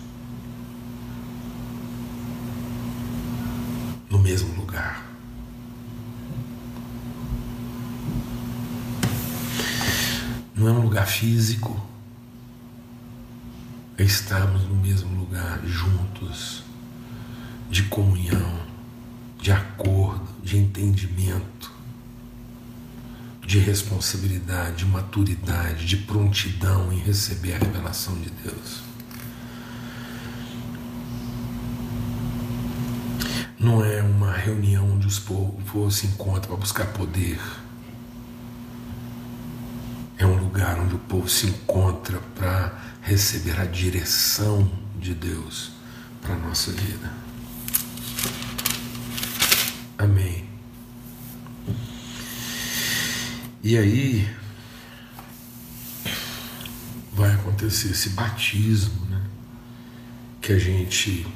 no 4.08 4.18
mesmo 4.18 4.54
lugar. 4.54 5.06
Não 10.54 10.68
é 10.68 10.72
um 10.72 10.80
lugar 10.80 11.06
físico 11.06 11.80
é 13.98 14.04
estarmos 14.04 14.62
no 14.62 14.76
mesmo 14.76 15.12
lugar, 15.18 15.60
juntos, 15.66 16.62
de 17.68 17.82
comunhão, 17.84 18.60
de 19.40 19.50
acordo, 19.50 20.28
de 20.40 20.56
entendimento, 20.56 21.72
de 23.44 23.58
responsabilidade, 23.58 24.76
de 24.76 24.84
maturidade, 24.86 25.84
de 25.84 25.96
prontidão 25.96 26.92
em 26.92 26.98
receber 26.98 27.54
a 27.54 27.58
revelação 27.58 28.14
de 28.20 28.30
Deus. 28.30 28.82
Não 33.58 33.84
é 33.84 34.00
uma 34.00 34.32
reunião 34.32 34.92
onde 34.92 35.08
os 35.08 35.18
povos 35.18 35.96
se 35.96 36.06
encontram 36.06 36.50
para 36.50 36.56
buscar 36.56 36.86
poder. 36.92 37.40
É 40.18 40.26
um 40.26 40.36
lugar 40.36 40.80
onde 40.80 40.96
o 40.96 40.98
povo 40.98 41.28
se 41.28 41.46
encontra 41.46 42.18
para 42.34 42.76
receber 43.02 43.58
a 43.60 43.64
direção 43.64 44.68
de 44.98 45.14
Deus 45.14 45.70
para 46.20 46.34
a 46.34 46.38
nossa 46.38 46.72
vida. 46.72 47.12
Amém. 49.96 50.44
E 53.62 53.78
aí 53.78 54.28
vai 57.12 57.32
acontecer 57.32 57.90
esse 57.90 58.10
batismo, 58.10 59.06
né? 59.06 59.22
que 60.40 60.52
a 60.52 60.58
gente 60.58 61.26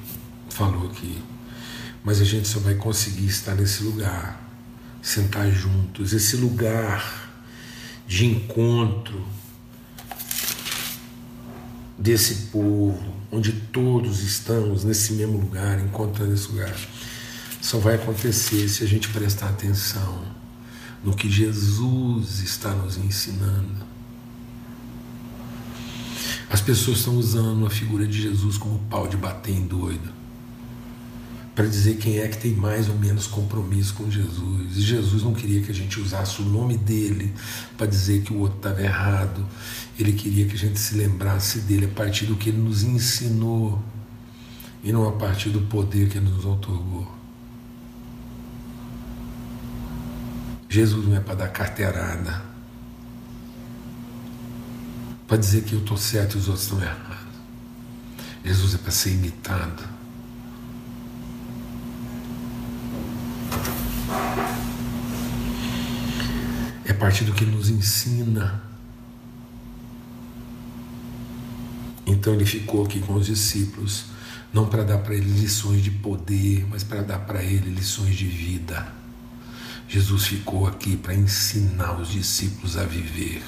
falou 0.51 0.91
aqui. 0.91 1.23
Mas 2.03 2.21
a 2.21 2.25
gente 2.25 2.49
só 2.49 2.59
vai 2.59 2.75
conseguir 2.75 3.27
estar 3.27 3.55
nesse 3.55 3.85
lugar, 3.85 4.41
sentar 5.01 5.49
juntos, 5.53 6.13
esse 6.13 6.37
lugar 6.37 7.22
de 8.13 8.27
encontro 8.27 9.25
desse 11.97 12.49
povo, 12.51 13.03
onde 13.31 13.53
todos 13.53 14.21
estamos 14.21 14.85
nesse 14.85 15.15
mesmo 15.15 15.39
lugar, 15.39 15.81
encontrando 15.81 16.35
esse 16.35 16.47
lugar, 16.49 16.77
só 17.63 17.79
vai 17.79 17.95
acontecer 17.95 18.69
se 18.69 18.85
a 18.85 18.87
gente 18.87 19.09
prestar 19.09 19.49
atenção 19.49 20.27
no 21.03 21.17
que 21.17 21.31
Jesus 21.31 22.41
está 22.41 22.75
nos 22.75 22.99
ensinando. 22.99 23.83
As 26.51 26.61
pessoas 26.61 26.99
estão 26.99 27.17
usando 27.17 27.65
a 27.65 27.71
figura 27.71 28.07
de 28.07 28.21
Jesus 28.21 28.59
como 28.59 28.79
pau 28.91 29.09
de 29.09 29.17
bater 29.17 29.55
em 29.55 29.67
doido 29.67 30.22
para 31.55 31.67
dizer 31.67 31.97
quem 31.97 32.19
é 32.19 32.29
que 32.29 32.39
tem 32.39 32.55
mais 32.55 32.89
ou 32.89 32.97
menos 32.97 33.27
compromisso 33.27 33.95
com 33.95 34.11
Jesus. 34.11 34.77
E 34.77 34.81
Jesus 34.81 35.23
não 35.23 35.35
queria 35.35 35.61
que 35.63 35.71
a 35.71 35.75
gente 35.75 36.01
usasse 36.01 36.41
o 36.41 36.45
nome 36.45 36.79
dele 36.79 37.33
para 37.77 37.87
dizer 37.87 38.23
que 38.23 38.33
o 38.33 38.39
outro 38.39 38.57
estava 38.57 38.81
errado. 38.81 39.47
Ele 39.99 40.13
queria 40.15 40.47
que 40.47 40.55
a 40.55 40.59
gente 40.59 40.79
se 40.79 40.95
lembrasse 40.95 41.61
dele 41.61 41.87
a 41.87 41.89
partir 41.89 42.25
do 42.25 42.37
que 42.37 42.49
ele 42.49 42.59
nos 42.59 42.83
ensinou 42.83 43.83
e 44.83 44.93
não 44.93 45.07
a 45.07 45.13
partir 45.13 45.51
do 45.51 45.61
poder 45.61 46.09
que 46.09 46.17
ele 46.17 46.31
nos 46.31 46.47
otorgou. 46.47 47.23
Jesus 50.71 51.07
não 51.07 51.15
é 51.15 51.21
para 51.21 51.35
dar 51.35 51.49
carteirada, 51.49 52.43
para 55.29 55.37
dizer 55.37 55.65
que 55.65 55.75
eu 55.75 55.81
estou 55.81 55.99
certo 55.99 56.37
e 56.37 56.39
os 56.39 56.49
outros 56.49 56.65
estão 56.65 56.83
errados. 56.83 57.33
Jesus 58.43 58.75
é 58.75 58.79
para 58.79 58.91
ser 58.91 59.11
imitado. 59.11 59.92
Partir 67.03 67.25
do 67.25 67.33
que 67.33 67.45
nos 67.45 67.69
ensina. 67.69 68.63
Então 72.07 72.33
ele 72.33 72.47
ficou 72.47 72.85
aqui 72.85 73.01
com 73.01 73.15
os 73.15 73.27
discípulos, 73.27 74.05
não 74.53 74.69
para 74.69 74.85
dar 74.85 74.99
para 74.99 75.17
eles 75.17 75.41
lições 75.41 75.83
de 75.83 75.91
poder, 75.91 76.65
mas 76.71 76.85
para 76.85 77.03
dar 77.03 77.19
para 77.19 77.43
ele 77.43 77.75
lições 77.75 78.15
de 78.15 78.27
vida. 78.27 78.87
Jesus 79.89 80.27
ficou 80.27 80.65
aqui 80.65 80.97
para 80.97 81.13
ensinar 81.13 82.01
os 82.01 82.13
discípulos 82.13 82.77
a 82.77 82.85
viver. 82.85 83.43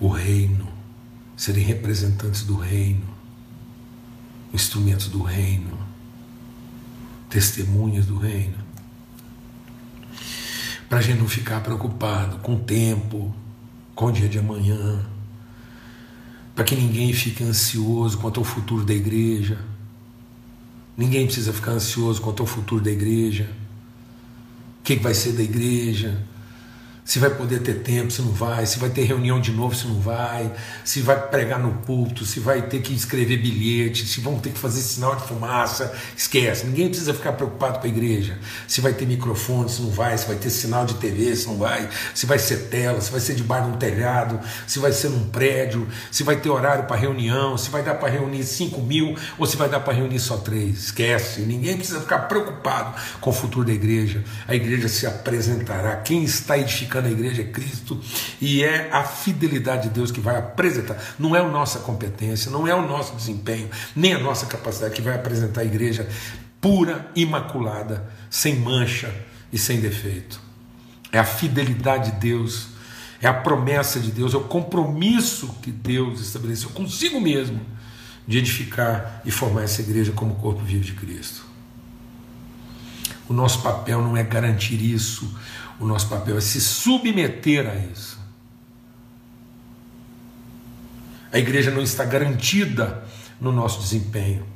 O 0.00 0.08
reino, 0.08 0.66
serem 1.36 1.62
representantes 1.62 2.42
do 2.42 2.56
reino, 2.56 3.06
instrumentos 4.52 5.06
do 5.06 5.22
reino, 5.22 5.78
testemunhas 7.30 8.06
do 8.06 8.18
reino. 8.18 8.65
Para 10.88 10.98
a 10.98 11.02
gente 11.02 11.18
não 11.18 11.28
ficar 11.28 11.60
preocupado 11.62 12.38
com 12.38 12.54
o 12.54 12.58
tempo, 12.58 13.34
com 13.94 14.06
o 14.06 14.12
dia 14.12 14.28
de 14.28 14.38
amanhã, 14.38 15.04
para 16.54 16.64
que 16.64 16.74
ninguém 16.74 17.12
fique 17.12 17.42
ansioso 17.42 18.18
quanto 18.18 18.40
ao 18.40 18.44
futuro 18.44 18.84
da 18.84 18.94
igreja. 18.94 19.58
Ninguém 20.96 21.26
precisa 21.26 21.52
ficar 21.52 21.72
ansioso 21.72 22.20
quanto 22.20 22.42
ao 22.42 22.46
futuro 22.46 22.82
da 22.82 22.90
igreja. 22.90 23.50
O 24.80 24.82
que 24.82 24.96
vai 24.96 25.12
ser 25.12 25.32
da 25.32 25.42
igreja? 25.42 26.22
Se 27.06 27.20
vai 27.20 27.30
poder 27.30 27.60
ter 27.60 27.82
tempo, 27.82 28.10
se 28.10 28.20
não 28.20 28.32
vai, 28.32 28.66
se 28.66 28.80
vai 28.80 28.90
ter 28.90 29.04
reunião 29.04 29.40
de 29.40 29.52
novo, 29.52 29.76
se 29.76 29.86
não 29.86 30.00
vai, 30.00 30.52
se 30.84 31.00
vai 31.00 31.28
pregar 31.28 31.60
no 31.60 31.72
púlpito, 31.72 32.26
se 32.26 32.40
vai 32.40 32.62
ter 32.62 32.82
que 32.82 32.92
escrever 32.92 33.36
bilhete, 33.36 34.04
se 34.04 34.20
vão 34.20 34.40
ter 34.40 34.50
que 34.50 34.58
fazer 34.58 34.80
sinal 34.80 35.14
de 35.14 35.22
fumaça, 35.22 35.94
esquece, 36.16 36.66
ninguém 36.66 36.88
precisa 36.88 37.14
ficar 37.14 37.32
preocupado 37.34 37.78
com 37.78 37.86
a 37.86 37.88
igreja, 37.88 38.36
se 38.66 38.80
vai 38.80 38.92
ter 38.92 39.06
microfone, 39.06 39.70
se 39.70 39.80
não 39.82 39.90
vai, 39.90 40.18
se 40.18 40.26
vai 40.26 40.34
ter 40.34 40.50
sinal 40.50 40.84
de 40.84 40.94
TV, 40.94 41.36
se 41.36 41.46
não 41.46 41.56
vai, 41.56 41.88
se 42.12 42.26
vai 42.26 42.40
ser 42.40 42.68
tela, 42.70 43.00
se 43.00 43.12
vai 43.12 43.20
ser 43.20 43.36
de 43.36 43.44
bar 43.44 43.64
num 43.64 43.76
telhado, 43.76 44.40
se 44.66 44.80
vai 44.80 44.92
ser 44.92 45.08
num 45.08 45.28
prédio, 45.28 45.86
se 46.10 46.24
vai 46.24 46.34
ter 46.34 46.50
horário 46.50 46.86
para 46.86 46.96
reunião, 46.96 47.56
se 47.56 47.70
vai 47.70 47.84
dar 47.84 47.94
para 47.94 48.08
reunir 48.08 48.42
5 48.42 48.80
mil 48.82 49.16
ou 49.38 49.46
se 49.46 49.56
vai 49.56 49.68
dar 49.68 49.78
para 49.78 49.92
reunir 49.92 50.18
só 50.18 50.38
três, 50.38 50.86
esquece, 50.86 51.42
ninguém 51.42 51.76
precisa 51.76 52.00
ficar 52.00 52.20
preocupado 52.20 53.00
com 53.20 53.30
o 53.30 53.32
futuro 53.32 53.64
da 53.64 53.72
igreja, 53.72 54.24
a 54.48 54.56
igreja 54.56 54.88
se 54.88 55.06
apresentará, 55.06 55.94
quem 55.98 56.24
está 56.24 56.58
edificando 56.58 56.95
a 57.04 57.10
igreja 57.10 57.42
é 57.42 57.44
Cristo 57.44 58.00
e 58.40 58.62
é 58.62 58.88
a 58.90 59.04
fidelidade 59.04 59.88
de 59.88 59.90
Deus 59.90 60.10
que 60.10 60.20
vai 60.20 60.36
apresentar. 60.36 60.96
Não 61.18 61.36
é 61.36 61.40
a 61.40 61.48
nossa 61.48 61.80
competência, 61.80 62.50
não 62.50 62.66
é 62.66 62.74
o 62.74 62.86
nosso 62.86 63.14
desempenho, 63.14 63.68
nem 63.94 64.14
a 64.14 64.18
nossa 64.18 64.46
capacidade 64.46 64.94
que 64.94 65.02
vai 65.02 65.14
apresentar 65.14 65.60
a 65.60 65.64
igreja 65.64 66.08
pura, 66.60 67.10
imaculada, 67.14 68.08
sem 68.30 68.56
mancha 68.56 69.14
e 69.52 69.58
sem 69.58 69.80
defeito. 69.80 70.40
É 71.12 71.18
a 71.18 71.24
fidelidade 71.24 72.12
de 72.12 72.18
Deus, 72.18 72.68
é 73.20 73.28
a 73.28 73.34
promessa 73.34 74.00
de 74.00 74.10
Deus, 74.10 74.34
é 74.34 74.36
o 74.36 74.44
compromisso 74.44 75.54
que 75.62 75.70
Deus 75.70 76.20
estabeleceu 76.20 76.70
consigo 76.70 77.20
mesmo 77.20 77.60
de 78.26 78.38
edificar 78.38 79.22
e 79.24 79.30
formar 79.30 79.62
essa 79.62 79.80
igreja 79.80 80.12
como 80.12 80.34
corpo 80.36 80.62
vivo 80.64 80.82
de 80.82 80.92
Cristo. 80.94 81.44
O 83.28 83.32
nosso 83.32 83.62
papel 83.62 84.02
não 84.02 84.16
é 84.16 84.22
garantir 84.22 84.80
isso, 84.82 85.36
o 85.78 85.86
nosso 85.86 86.08
papel 86.08 86.38
é 86.38 86.40
se 86.40 86.60
submeter 86.60 87.68
a 87.68 87.74
isso. 87.74 88.18
A 91.32 91.38
igreja 91.38 91.70
não 91.70 91.82
está 91.82 92.04
garantida 92.04 93.06
no 93.40 93.52
nosso 93.52 93.80
desempenho. 93.80 94.46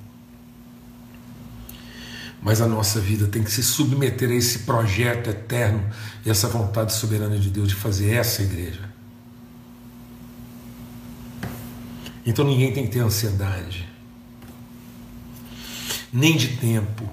Mas 2.42 2.62
a 2.62 2.66
nossa 2.66 2.98
vida 3.00 3.26
tem 3.26 3.42
que 3.42 3.50
se 3.50 3.62
submeter 3.62 4.30
a 4.30 4.35
esse 4.35 4.61
projeto 4.61 5.28
eterno 5.28 5.85
e 6.24 6.30
essa 6.30 6.48
vontade 6.48 6.94
soberana 6.94 7.38
de 7.38 7.50
Deus 7.50 7.68
de 7.68 7.74
fazer 7.74 8.14
essa 8.14 8.42
igreja. 8.42 8.88
Então 12.24 12.44
ninguém 12.44 12.72
tem 12.72 12.87
que 12.87 12.92
ter 12.92 13.00
ansiedade, 13.00 13.88
nem 16.12 16.37
de 16.37 16.56
tempo, 16.56 17.09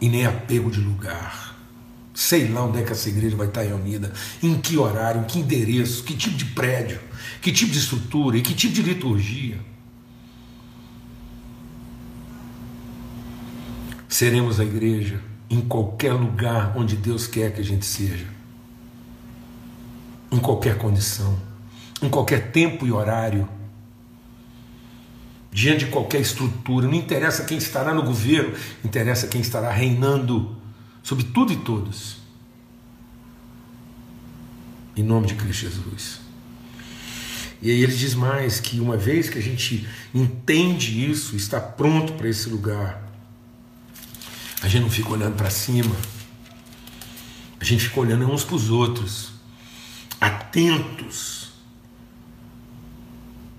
e 0.00 0.08
nem 0.08 0.26
apego 0.26 0.70
de 0.70 0.80
lugar. 0.80 1.47
Sei 2.18 2.48
lá 2.48 2.64
onde 2.64 2.80
é 2.80 2.82
que 2.82 2.90
essa 2.90 3.08
igreja 3.08 3.36
vai 3.36 3.46
estar 3.46 3.62
reunida, 3.62 4.12
em 4.42 4.60
que 4.60 4.76
horário, 4.76 5.20
em 5.20 5.24
que 5.24 5.38
endereço, 5.38 6.02
que 6.02 6.16
tipo 6.16 6.36
de 6.36 6.46
prédio, 6.46 6.98
que 7.40 7.52
tipo 7.52 7.70
de 7.70 7.78
estrutura 7.78 8.36
e 8.36 8.42
que 8.42 8.54
tipo 8.54 8.74
de 8.74 8.82
liturgia. 8.82 9.60
Seremos 14.08 14.58
a 14.58 14.64
igreja 14.64 15.22
em 15.48 15.60
qualquer 15.60 16.12
lugar 16.12 16.76
onde 16.76 16.96
Deus 16.96 17.28
quer 17.28 17.54
que 17.54 17.60
a 17.60 17.64
gente 17.64 17.86
seja, 17.86 18.26
em 20.32 20.40
qualquer 20.40 20.76
condição, 20.76 21.38
em 22.02 22.08
qualquer 22.08 22.50
tempo 22.50 22.84
e 22.84 22.90
horário 22.90 23.48
diante 25.52 25.84
de 25.84 25.92
qualquer 25.92 26.20
estrutura. 26.20 26.88
Não 26.88 26.94
interessa 26.94 27.44
quem 27.44 27.58
estará 27.58 27.94
no 27.94 28.02
governo, 28.02 28.56
interessa 28.84 29.28
quem 29.28 29.40
estará 29.40 29.70
reinando 29.70 30.57
sobre 31.08 31.24
tudo 31.24 31.50
e 31.54 31.56
todos. 31.56 32.18
Em 34.94 35.02
nome 35.02 35.26
de 35.26 35.36
Cristo 35.36 35.62
Jesus. 35.62 36.20
E 37.62 37.70
aí 37.70 37.82
ele 37.82 37.96
diz 37.96 38.14
mais 38.14 38.60
que 38.60 38.78
uma 38.78 38.94
vez 38.94 39.30
que 39.30 39.38
a 39.38 39.40
gente 39.40 39.88
entende 40.14 41.10
isso, 41.10 41.34
está 41.34 41.58
pronto 41.58 42.12
para 42.12 42.28
esse 42.28 42.50
lugar, 42.50 43.02
a 44.60 44.68
gente 44.68 44.82
não 44.82 44.90
fica 44.90 45.08
olhando 45.08 45.34
para 45.34 45.48
cima, 45.48 45.96
a 47.58 47.64
gente 47.64 47.88
fica 47.88 48.00
olhando 48.00 48.30
uns 48.30 48.44
para 48.44 48.56
os 48.56 48.68
outros, 48.68 49.30
atentos 50.20 51.52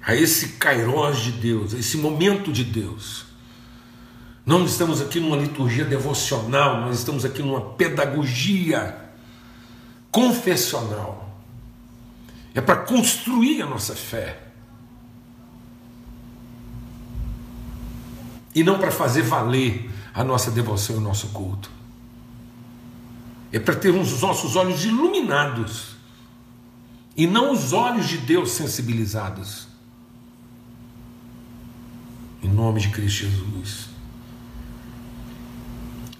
a 0.03 0.13
esse 0.13 0.49
kairós 0.49 1.17
de 1.17 1.31
Deus, 1.31 1.73
a 1.73 1.79
esse 1.79 1.97
momento 1.97 2.53
de 2.53 2.63
Deus. 2.63 3.28
Não 4.49 4.65
estamos 4.65 4.99
aqui 4.99 5.19
numa 5.19 5.38
liturgia 5.38 5.85
devocional, 5.85 6.81
nós 6.81 6.97
estamos 6.97 7.23
aqui 7.23 7.43
numa 7.43 7.62
pedagogia 7.62 8.99
confessional. 10.09 11.39
É 12.55 12.59
para 12.59 12.77
construir 12.77 13.62
a 13.62 13.67
nossa 13.67 13.95
fé. 13.95 14.41
E 18.55 18.63
não 18.63 18.79
para 18.79 18.89
fazer 18.89 19.21
valer 19.21 19.88
a 20.15 20.23
nossa 20.23 20.49
devoção 20.49 20.95
e 20.95 20.97
o 20.97 21.01
nosso 21.03 21.27
culto. 21.27 21.69
É 23.51 23.59
para 23.59 23.75
ter 23.75 23.91
os 23.91 24.19
nossos 24.19 24.55
olhos 24.55 24.83
iluminados 24.83 25.95
e 27.15 27.27
não 27.27 27.51
os 27.51 27.71
olhos 27.71 28.07
de 28.07 28.17
Deus 28.17 28.49
sensibilizados. 28.49 29.67
Em 32.41 32.49
nome 32.49 32.81
de 32.81 32.89
Cristo 32.89 33.27
Jesus. 33.27 33.88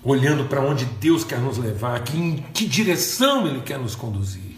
Olhando 0.04 0.46
para 0.46 0.62
onde 0.62 0.86
Deus 0.86 1.24
quer 1.24 1.40
nos 1.40 1.58
levar, 1.58 2.04
que, 2.04 2.18
em 2.18 2.38
que 2.54 2.66
direção 2.66 3.48
Ele 3.48 3.62
quer 3.62 3.78
nos 3.78 3.96
conduzir. 3.96 4.56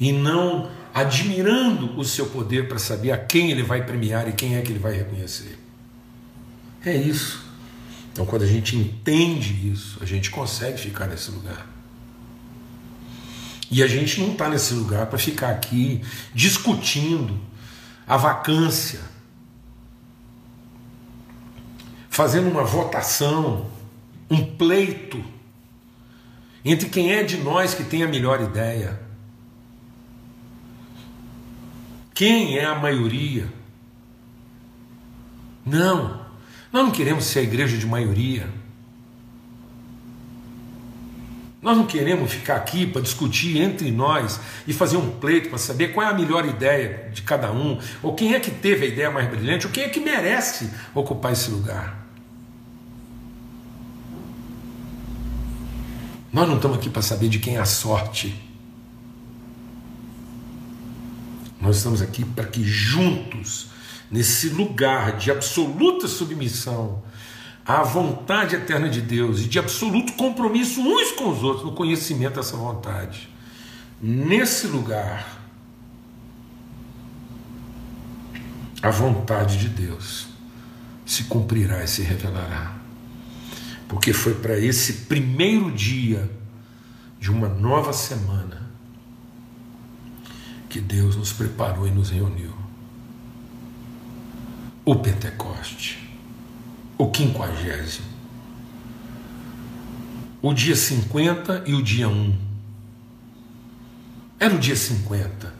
E 0.00 0.12
não 0.12 0.70
admirando 0.94 1.98
o 1.98 2.04
seu 2.04 2.26
poder 2.26 2.68
para 2.68 2.78
saber 2.78 3.12
a 3.12 3.18
quem 3.18 3.50
ele 3.50 3.62
vai 3.62 3.84
premiar 3.84 4.28
e 4.28 4.32
quem 4.32 4.56
é 4.56 4.62
que 4.62 4.72
ele 4.72 4.78
vai 4.78 4.92
reconhecer. 4.92 5.58
É 6.84 6.94
isso. 6.94 7.44
Então, 8.12 8.26
quando 8.26 8.42
a 8.42 8.46
gente 8.46 8.76
entende 8.76 9.70
isso, 9.70 9.98
a 10.00 10.04
gente 10.04 10.30
consegue 10.30 10.78
ficar 10.78 11.06
nesse 11.06 11.30
lugar. 11.30 11.66
E 13.70 13.82
a 13.82 13.86
gente 13.86 14.20
não 14.20 14.32
está 14.32 14.48
nesse 14.48 14.74
lugar 14.74 15.06
para 15.06 15.18
ficar 15.18 15.50
aqui 15.50 16.02
discutindo 16.34 17.38
a 18.06 18.16
vacância, 18.16 19.00
fazendo 22.18 22.50
uma 22.50 22.64
votação, 22.64 23.64
um 24.28 24.44
pleito 24.44 25.24
entre 26.64 26.88
quem 26.88 27.12
é 27.12 27.22
de 27.22 27.36
nós 27.36 27.74
que 27.74 27.84
tem 27.84 28.02
a 28.02 28.08
melhor 28.08 28.40
ideia. 28.40 28.98
Quem 32.12 32.58
é 32.58 32.64
a 32.64 32.74
maioria? 32.74 33.46
Não, 35.64 36.20
nós 36.72 36.86
não 36.86 36.90
queremos 36.90 37.22
ser 37.24 37.38
a 37.38 37.42
igreja 37.42 37.78
de 37.78 37.86
maioria. 37.86 38.48
Nós 41.62 41.76
não 41.76 41.86
queremos 41.86 42.32
ficar 42.32 42.56
aqui 42.56 42.84
para 42.84 43.00
discutir 43.00 43.58
entre 43.58 43.92
nós 43.92 44.40
e 44.66 44.72
fazer 44.72 44.96
um 44.96 45.08
pleito 45.20 45.50
para 45.50 45.58
saber 45.58 45.92
qual 45.92 46.04
é 46.04 46.10
a 46.10 46.14
melhor 46.14 46.44
ideia 46.44 47.10
de 47.14 47.22
cada 47.22 47.52
um, 47.52 47.78
ou 48.02 48.16
quem 48.16 48.34
é 48.34 48.40
que 48.40 48.50
teve 48.50 48.86
a 48.86 48.88
ideia 48.88 49.08
mais 49.08 49.30
brilhante, 49.30 49.68
ou 49.68 49.72
quem 49.72 49.84
é 49.84 49.88
que 49.88 50.00
merece 50.00 50.68
ocupar 50.92 51.30
esse 51.30 51.48
lugar. 51.52 51.97
Nós 56.32 56.46
não 56.46 56.56
estamos 56.56 56.78
aqui 56.78 56.90
para 56.90 57.02
saber 57.02 57.28
de 57.28 57.38
quem 57.38 57.56
é 57.56 57.60
a 57.60 57.64
sorte. 57.64 58.34
Nós 61.60 61.76
estamos 61.78 62.02
aqui 62.02 62.24
para 62.24 62.44
que 62.44 62.62
juntos, 62.62 63.68
nesse 64.10 64.50
lugar 64.50 65.16
de 65.16 65.30
absoluta 65.30 66.06
submissão 66.06 67.02
à 67.64 67.82
vontade 67.82 68.54
eterna 68.54 68.88
de 68.88 69.00
Deus 69.00 69.40
e 69.40 69.44
de 69.44 69.58
absoluto 69.58 70.12
compromisso 70.14 70.80
uns 70.80 71.12
com 71.12 71.30
os 71.30 71.42
outros 71.42 71.64
no 71.64 71.72
conhecimento 71.72 72.36
dessa 72.36 72.56
vontade, 72.56 73.28
nesse 74.00 74.66
lugar, 74.66 75.36
a 78.80 78.90
vontade 78.90 79.58
de 79.58 79.68
Deus 79.68 80.28
se 81.04 81.24
cumprirá 81.24 81.82
e 81.82 81.88
se 81.88 82.02
revelará 82.02 82.77
porque 83.88 84.12
foi 84.12 84.34
para 84.34 84.58
esse 84.58 84.92
primeiro 85.06 85.72
dia 85.72 86.30
de 87.18 87.30
uma 87.30 87.48
nova 87.48 87.92
semana 87.92 88.68
que 90.68 90.80
Deus 90.80 91.16
nos 91.16 91.32
preparou 91.32 91.88
e 91.88 91.90
nos 91.90 92.10
reuniu. 92.10 92.52
O 94.84 94.96
Pentecoste, 94.96 96.06
o 96.98 97.10
quinquagésimo, 97.10 98.06
o 100.40 100.52
dia 100.52 100.76
50 100.76 101.64
e 101.66 101.74
o 101.74 101.82
dia 101.82 102.08
1. 102.08 102.38
Era 104.38 104.54
o 104.54 104.58
dia 104.58 104.76
50. 104.76 105.54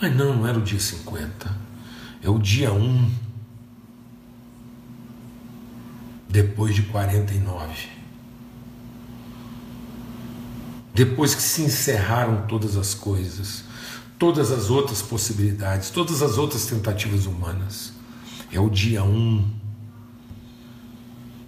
Mas 0.00 0.16
não, 0.16 0.36
não 0.36 0.46
era 0.46 0.58
o 0.58 0.62
dia 0.62 0.80
50. 0.80 1.54
É 2.22 2.28
o 2.28 2.38
dia 2.38 2.72
1 2.72 3.23
depois 6.34 6.74
de 6.74 6.82
49. 6.82 7.86
Depois 10.92 11.32
que 11.32 11.40
se 11.40 11.62
encerraram 11.62 12.44
todas 12.48 12.76
as 12.76 12.92
coisas, 12.92 13.62
todas 14.18 14.50
as 14.50 14.68
outras 14.68 15.00
possibilidades, 15.00 15.90
todas 15.90 16.22
as 16.22 16.36
outras 16.36 16.66
tentativas 16.66 17.26
humanas. 17.26 17.92
É 18.50 18.58
o 18.58 18.68
dia 18.68 19.04
um 19.04 19.48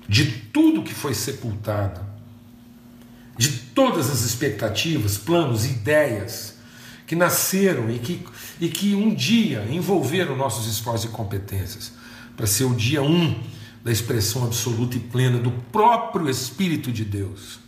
de 0.09 0.25
tudo 0.53 0.85
que 0.85 0.95
foi 0.95 1.15
sepultado, 1.15 2.01
de 3.37 3.49
todas 3.75 4.09
as 4.09 4.21
expectativas, 4.21 5.19
planos, 5.19 5.67
ideias 5.67 6.59
que 7.09 7.17
nasceram 7.17 7.91
e 7.91 7.99
que, 7.99 8.25
e 8.61 8.69
que 8.69 8.95
um 8.95 9.13
dia 9.13 9.67
envolveram 9.69 10.37
nossos 10.37 10.69
esforços 10.69 11.11
e 11.11 11.13
competências, 11.13 11.91
para 12.37 12.47
ser 12.47 12.65
o 12.65 12.75
dia 12.75 13.03
um 13.03 13.35
da 13.87 13.93
expressão 13.93 14.43
absoluta 14.43 14.97
e 14.97 14.99
plena 14.99 15.39
do 15.39 15.53
próprio 15.53 16.29
Espírito 16.29 16.91
de 16.91 17.05
Deus, 17.05 17.61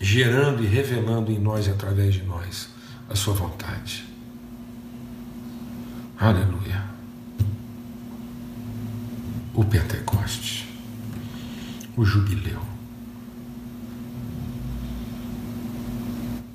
gerando 0.00 0.64
e 0.64 0.66
revelando 0.66 1.30
em 1.30 1.38
nós 1.38 1.66
e 1.66 1.70
através 1.70 2.14
de 2.14 2.22
nós 2.22 2.70
a 3.10 3.14
Sua 3.14 3.34
vontade. 3.34 4.06
Aleluia. 6.18 6.82
O 9.52 9.62
Pentecoste, 9.62 10.66
o 11.94 12.02
jubileu. 12.02 12.62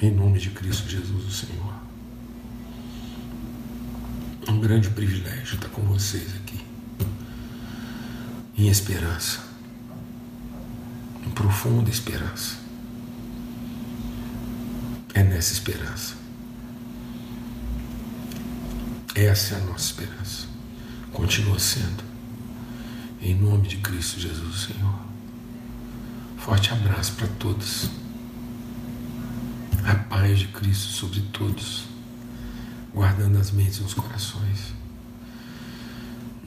Em 0.02 0.10
nome 0.10 0.40
de 0.40 0.50
Cristo 0.50 0.90
Jesus, 0.90 1.26
o 1.28 1.32
Senhor. 1.32 1.76
Um 4.50 4.60
grande 4.60 4.90
privilégio 4.90 5.54
estar 5.54 5.70
com 5.70 5.84
vocês 5.84 6.28
aqui 6.38 6.41
em 8.62 8.68
esperança, 8.68 9.40
em 11.26 11.32
profunda 11.32 11.90
esperança. 11.90 12.58
É 15.16 15.24
nessa 15.24 15.54
esperança. 15.54 16.16
Essa 19.16 19.56
é 19.56 19.58
a 19.58 19.66
nossa 19.66 19.86
esperança. 19.86 20.46
Continua 21.12 21.58
sendo. 21.58 22.04
Em 23.20 23.34
nome 23.36 23.68
de 23.68 23.78
Cristo 23.78 24.20
Jesus, 24.20 24.68
Senhor. 24.68 25.00
Forte 26.38 26.72
abraço 26.72 27.14
para 27.14 27.28
todos. 27.28 27.90
A 29.84 29.96
paz 29.96 30.38
de 30.38 30.48
Cristo 30.50 30.94
sobre 30.94 31.22
todos, 31.34 31.86
guardando 32.94 33.40
as 33.40 33.50
mentes 33.50 33.80
e 33.80 33.84
os 33.84 33.96
corações 33.96 34.81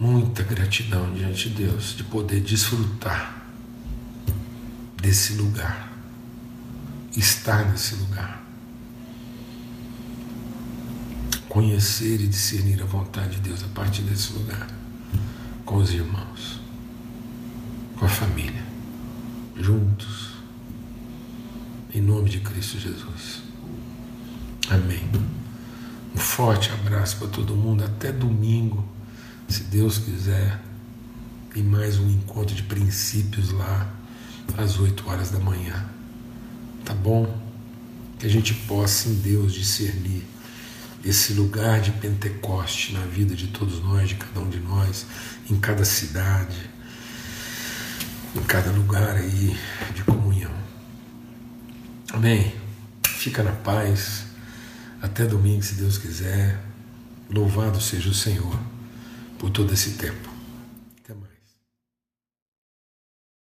muita 0.04 0.42
gratidão 0.42 1.10
diante 1.14 1.48
de 1.48 1.64
Deus 1.64 1.96
de 1.96 2.04
poder 2.04 2.40
desfrutar 2.40 3.42
desse 5.00 5.32
lugar, 5.32 5.90
estar 7.16 7.64
nesse 7.70 7.94
lugar, 7.94 8.42
conhecer 11.48 12.20
e 12.20 12.26
discernir 12.26 12.82
a 12.82 12.84
vontade 12.84 13.36
de 13.36 13.48
Deus 13.48 13.62
a 13.64 13.68
partir 13.68 14.02
desse 14.02 14.34
lugar, 14.34 14.68
com 15.64 15.76
os 15.76 15.90
irmãos, 15.90 16.60
com 17.98 18.04
a 18.04 18.08
família, 18.08 18.62
juntos, 19.56 20.34
em 21.94 22.02
nome 22.02 22.28
de 22.28 22.40
Cristo 22.40 22.78
Jesus. 22.78 23.42
Amém. 24.68 25.00
Um 26.14 26.18
forte 26.18 26.70
abraço 26.70 27.16
para 27.16 27.28
todo 27.28 27.56
mundo. 27.56 27.84
Até 27.84 28.12
domingo 28.12 28.93
se 29.48 29.64
Deus 29.64 29.98
quiser, 29.98 30.60
em 31.54 31.62
mais 31.62 31.98
um 31.98 32.10
encontro 32.10 32.54
de 32.54 32.62
princípios 32.62 33.50
lá 33.52 33.88
às 34.56 34.78
8 34.78 35.08
horas 35.08 35.30
da 35.30 35.38
manhã. 35.38 35.88
Tá 36.84 36.94
bom? 36.94 37.42
Que 38.18 38.26
a 38.26 38.28
gente 38.28 38.54
possa 38.54 39.08
em 39.08 39.14
Deus 39.14 39.52
discernir 39.52 40.24
esse 41.04 41.34
lugar 41.34 41.80
de 41.80 41.92
Pentecoste 41.92 42.92
na 42.94 43.00
vida 43.00 43.36
de 43.36 43.48
todos 43.48 43.82
nós, 43.82 44.08
de 44.08 44.14
cada 44.16 44.40
um 44.40 44.48
de 44.48 44.58
nós, 44.58 45.06
em 45.50 45.56
cada 45.56 45.84
cidade, 45.84 46.70
em 48.34 48.42
cada 48.42 48.70
lugar 48.70 49.16
aí 49.16 49.56
de 49.94 50.02
comunhão. 50.02 50.52
Amém? 52.12 52.54
Fica 53.06 53.42
na 53.42 53.52
paz. 53.52 54.24
Até 55.00 55.26
domingo, 55.26 55.62
se 55.62 55.74
Deus 55.74 55.98
quiser. 55.98 56.60
Louvado 57.30 57.80
seja 57.80 58.08
o 58.08 58.14
Senhor 58.14 58.73
por 59.44 59.50
todo 59.50 59.74
esse 59.74 59.90
tempo. 59.98 60.33